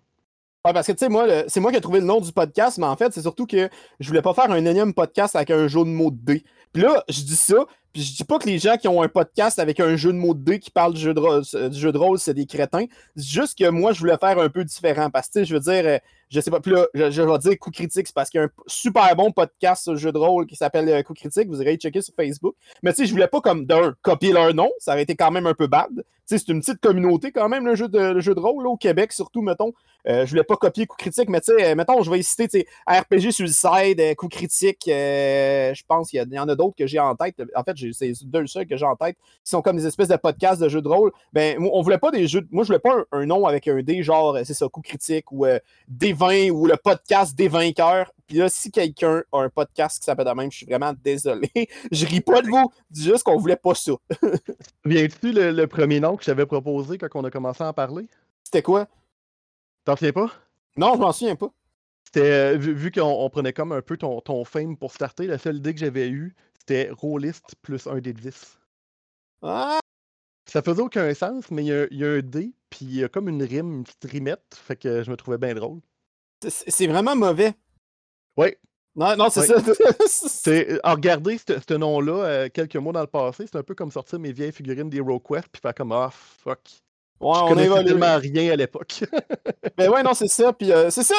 [0.66, 2.80] Ouais, parce que, tu sais, moi, c'est moi qui ai trouvé le nom du podcast,
[2.80, 3.70] mais en fait, c'est surtout que
[4.00, 6.44] je voulais pas faire un énième podcast avec un jeu de mots de dés.
[6.74, 9.08] Puis là, je dis ça, puis je dis pas que les gens qui ont un
[9.08, 11.98] podcast avec un jeu de mots de dés qui parle du jeu de rôle, de
[12.00, 12.86] rôle, c'est des crétins.
[13.16, 15.12] C'est juste que moi, je voulais faire un peu différent.
[15.12, 18.08] Parce que, je veux dire, je sais pas, puis là, je, vais dire coup critique,
[18.08, 20.90] c'est parce qu'il y a un super bon podcast sur jeu de rôle qui s'appelle
[20.90, 21.48] euh, Coup critique.
[21.48, 22.56] Vous irez checker sur Facebook.
[22.84, 25.32] Mais tu sais, je voulais pas comme d'un copier leur nom, ça aurait été quand
[25.32, 25.90] même un peu bad.
[25.96, 28.64] Tu sais, c'est une petite communauté quand même, le jeu de, le jeu de rôle,
[28.64, 29.74] là, au Québec, surtout, mettons.
[30.08, 32.68] Euh, je voulais pas copier coup critique, mais tu sais, euh, mettons, je vais citer,
[32.88, 37.16] RPG Suicide, euh, coup critique, je pense qu'il y, en a d'autres que j'ai en
[37.16, 37.42] tête.
[37.56, 40.16] En fait, c'est deux seuls que j'ai en tête qui sont comme des espèces de
[40.16, 41.12] podcasts de jeux de rôle.
[41.34, 42.42] Ben, on voulait pas des jeux.
[42.52, 45.46] Moi, je voulais pas un, nom avec un D, genre, c'est ça, coup critique ou
[45.46, 48.12] euh, des vins ou le podcast des vainqueurs.
[48.28, 51.52] Puis là, si quelqu'un a un podcast qui s'appelle de même, je suis vraiment désolé.
[51.92, 53.94] je ris pas de vous, je dis juste qu'on voulait pas ça.
[54.86, 57.74] Viens-tu le, le premier nom que je t'avais proposé quand on a commencé à en
[57.74, 58.08] parler?
[58.44, 58.88] C'était quoi?
[59.84, 60.32] T'en souviens pas?
[60.78, 61.50] Non, je m'en souviens pas.
[62.06, 65.28] C'était, euh, vu, vu qu'on on prenait comme un peu ton, ton fame pour starter,
[65.28, 68.60] la seule idée que j'avais eue, c'était rôliste plus un dé de 10.
[69.44, 69.80] Ah,
[70.48, 72.96] Ça faisait aucun sens, mais il y, a- il y a un dé, puis il
[72.96, 75.82] y a comme une rime, une petite rimette, fait que je me trouvais bien drôle.
[76.50, 77.54] C'est vraiment mauvais.
[78.38, 78.58] Ouais,
[78.96, 79.56] Non, non, c'est ça.
[80.08, 83.92] c'est, à regarder ce nom-là euh, quelques mois dans le passé, c'est un peu comme
[83.92, 86.60] sortir mes vieilles figurines des Quest puis faire comme ah fuck.
[87.22, 89.04] Ouais, je on connaissais tellement rien à l'époque.
[89.78, 90.54] Ben ouais, non, c'est ça.
[90.54, 91.16] Puis euh, c'est ça,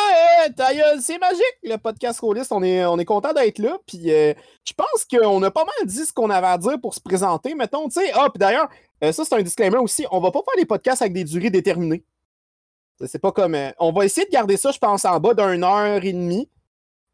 [0.49, 2.51] euh, c'est magique, le podcast Rollist.
[2.53, 3.77] On est, on est content d'être là.
[3.87, 4.33] Puis euh,
[4.65, 7.55] je pense qu'on a pas mal dit ce qu'on avait à dire pour se présenter.
[7.55, 8.11] Mettons, tu sais.
[8.15, 8.69] Ah, puis d'ailleurs,
[9.05, 10.07] euh, ça, c'est un disclaimer aussi.
[10.11, 12.03] On va pas faire des podcasts avec des durées déterminées.
[13.05, 13.55] C'est pas comme.
[13.55, 16.49] euh, on va essayer de garder ça, je pense, en bas d'une heure et demie.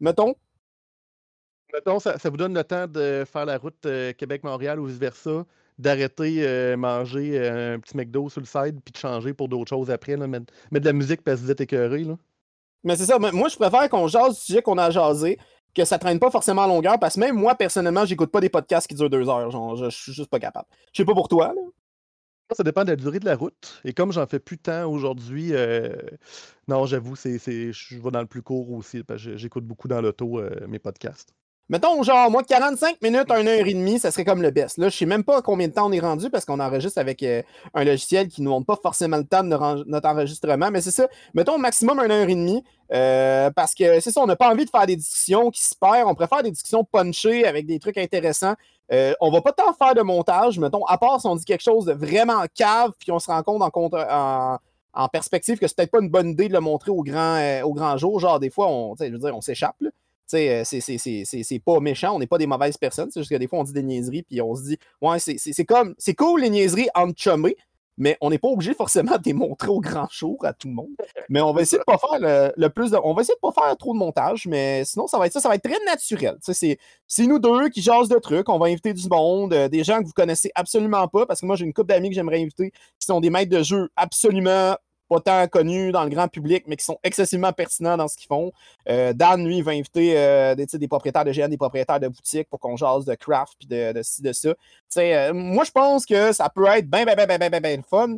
[0.00, 0.34] Mettons.
[1.72, 5.44] Mettons, ça, ça vous donne le temps de faire la route euh, Québec-Montréal ou vice-versa,
[5.78, 9.70] d'arrêter euh, manger euh, un petit McDo sur le side puis de changer pour d'autres
[9.70, 12.04] choses après, là, mettre, mettre de la musique parce que vous êtes écœuré.
[12.04, 12.16] Là.
[12.84, 13.18] Mais c'est ça.
[13.18, 15.38] moi- je préfère qu'on jase du sujet qu'on a jasé,
[15.74, 18.50] que ça traîne pas forcément en longueur, parce que même moi, personnellement, j'écoute pas des
[18.50, 19.50] podcasts qui durent deux heures.
[19.50, 20.66] Genre, je, je suis juste pas capable.
[20.92, 21.62] Je sais pas pour toi, là.
[22.54, 23.80] Ça dépend de la durée de la route.
[23.84, 25.94] Et comme j'en fais plus tant aujourd'hui, euh,
[26.68, 30.00] non, j'avoue, c'est, je vais dans le plus court aussi, parce que j'écoute beaucoup dans
[30.00, 31.34] l'auto euh, mes podcasts.
[31.68, 34.76] Mettons, genre, moi, 45 minutes, 1 heure et demie, ça serait comme le best.
[34.76, 37.22] Là, je sais même pas combien de temps on est rendu parce qu'on enregistre avec
[37.22, 37.40] euh,
[37.72, 40.70] un logiciel qui ne montre pas forcément le temps de notre en- notre enregistrement.
[40.70, 41.08] Mais c'est ça.
[41.32, 42.62] Mettons, maximum, 1 heure et demie.
[42.92, 45.74] euh, parce que c'est ça, on n'a pas envie de faire des discussions qui se
[45.74, 46.08] perdent.
[46.08, 48.54] On préfère des discussions punchées avec des trucs intéressants.
[48.92, 51.62] Euh, on va pas tant faire de montage, mettons, à part si on dit quelque
[51.62, 54.58] chose de vraiment cave, puis on se rend compte en, contre- en,
[54.92, 57.62] en perspective que c'est peut-être pas une bonne idée de le montrer au grand, euh,
[57.62, 58.20] au grand jour.
[58.20, 59.76] Genre, des fois, on, je veux dire, on s'échappe.
[60.36, 63.10] Sais, c'est pas méchant, on n'est pas des mauvaises personnes.
[63.10, 65.64] C'est juste que des fois, on dit des niaiseries, puis on se dit, ouais, c'est
[65.64, 67.56] comme, c'est cool les niaiseries entre chummés,
[67.98, 70.90] mais on n'est pas obligé forcément de démontrer au grand jour à tout le monde.
[71.28, 72.98] Mais on va essayer de pas faire le, plus de.
[73.02, 75.40] On va essayer de pas faire trop de montage, mais sinon, ça va être ça,
[75.40, 76.36] ça va être très naturel.
[76.42, 78.48] C'est nous deux qui jasent de trucs.
[78.48, 81.46] On va inviter du monde, euh, des gens que vous connaissez absolument pas, parce que
[81.46, 84.74] moi, j'ai une couple d'amis que j'aimerais inviter qui sont des maîtres de jeu absolument
[85.12, 88.28] pas tant connus dans le grand public, mais qui sont excessivement pertinents dans ce qu'ils
[88.28, 88.52] font.
[88.88, 92.48] Euh, Dan, lui, va inviter euh, des, des, propriétaires de GN, des propriétaires de boutiques
[92.48, 94.54] pour qu'on jase de craft puis de, de ci, de ça.
[94.98, 98.16] Euh, moi, je pense que ça peut être bien, bien, bien, bien, bien, bien, fun.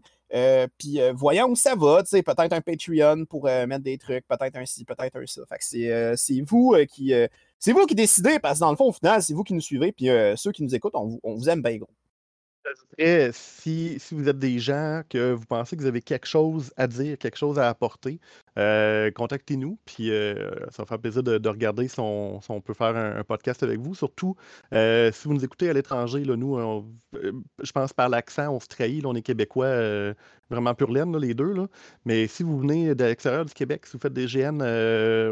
[0.78, 4.84] puis voyons où ça va, peut-être un Patreon pour mettre des trucs, peut-être un ci,
[4.84, 5.42] peut-être un ça.
[5.48, 7.12] Fait que c'est vous qui
[7.58, 9.60] c'est vous qui décidez, parce que dans le fond, au final, c'est vous qui nous
[9.60, 11.88] suivez, puis ceux qui nous écoutent, on, on vous aime bien gros
[13.32, 16.86] si, si vous êtes des gens que vous pensez que vous avez quelque chose à
[16.86, 18.20] dire, quelque chose à apporter,
[18.56, 23.24] euh, contactez-nous, puis euh, ça va faire plaisir de, regarder si on, peut faire un,
[23.24, 23.94] podcast avec vous.
[23.94, 24.36] Surtout
[24.72, 26.56] euh, si vous nous écoutez à l'étranger, nous,
[27.12, 30.14] je pense par l'accent, on se trahit, on est québécois
[30.50, 31.52] vraiment pur laine, les deux.
[31.52, 31.66] Là.
[32.04, 34.62] Mais si vous venez de l'extérieur du Québec, si vous faites des GN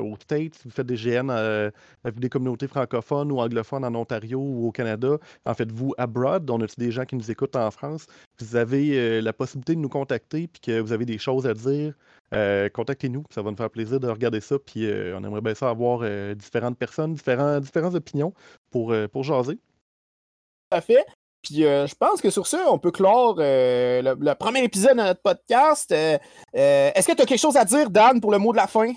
[0.00, 4.40] au States, si vous faites des GN avec des communautés francophones ou anglophones en Ontario
[4.40, 7.70] ou au Canada, en fait, vous abroad, on a des gens qui nous écoutent en
[7.70, 8.06] France,
[8.40, 11.94] vous avez la possibilité de nous contacter puis que vous avez des choses à dire,
[12.32, 14.58] euh, contactez-nous, ça va nous faire plaisir de regarder ça.
[14.58, 18.32] Puis euh, on aimerait bien ça avoir euh, différentes personnes, différents, différentes opinions
[18.70, 19.56] pour, pour jaser.
[19.56, 21.04] Tout à fait.
[21.42, 25.90] Puis je pense que sur ça, on peut clore le, premier épisode de notre podcast.
[25.90, 28.92] Est-ce que tu as quelque chose à dire, Dan, pour le mot de la fin?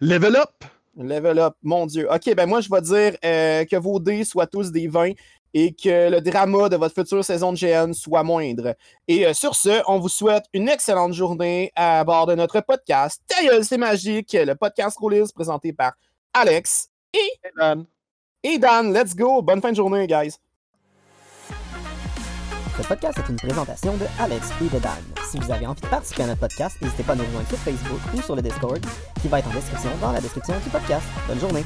[0.00, 0.64] Level up!
[0.96, 2.08] Level up, mon Dieu.
[2.10, 5.12] OK, ben moi, je vais dire que vos dés soient tous des 20
[5.58, 8.74] et que le drama de votre future saison de GN soit moindre.
[9.08, 13.22] Et euh, sur ce, on vous souhaite une excellente journée à bord de notre podcast.
[13.26, 15.94] Tailleuse, c'est magique, le podcast Rollis présenté par
[16.34, 17.86] Alex et, Dan.
[18.42, 19.40] Et Dan, let's go.
[19.40, 20.34] Bonne fin de journée, guys.
[22.76, 24.92] Ce podcast est une présentation de Alex et de Dan.
[25.30, 27.58] Si vous avez envie de participer à notre podcast, n'hésitez pas à nous rejoindre sur
[27.58, 28.84] Facebook ou sur le Discord,
[29.22, 31.06] qui va être en description dans la description du podcast.
[31.26, 31.64] Bonne journée!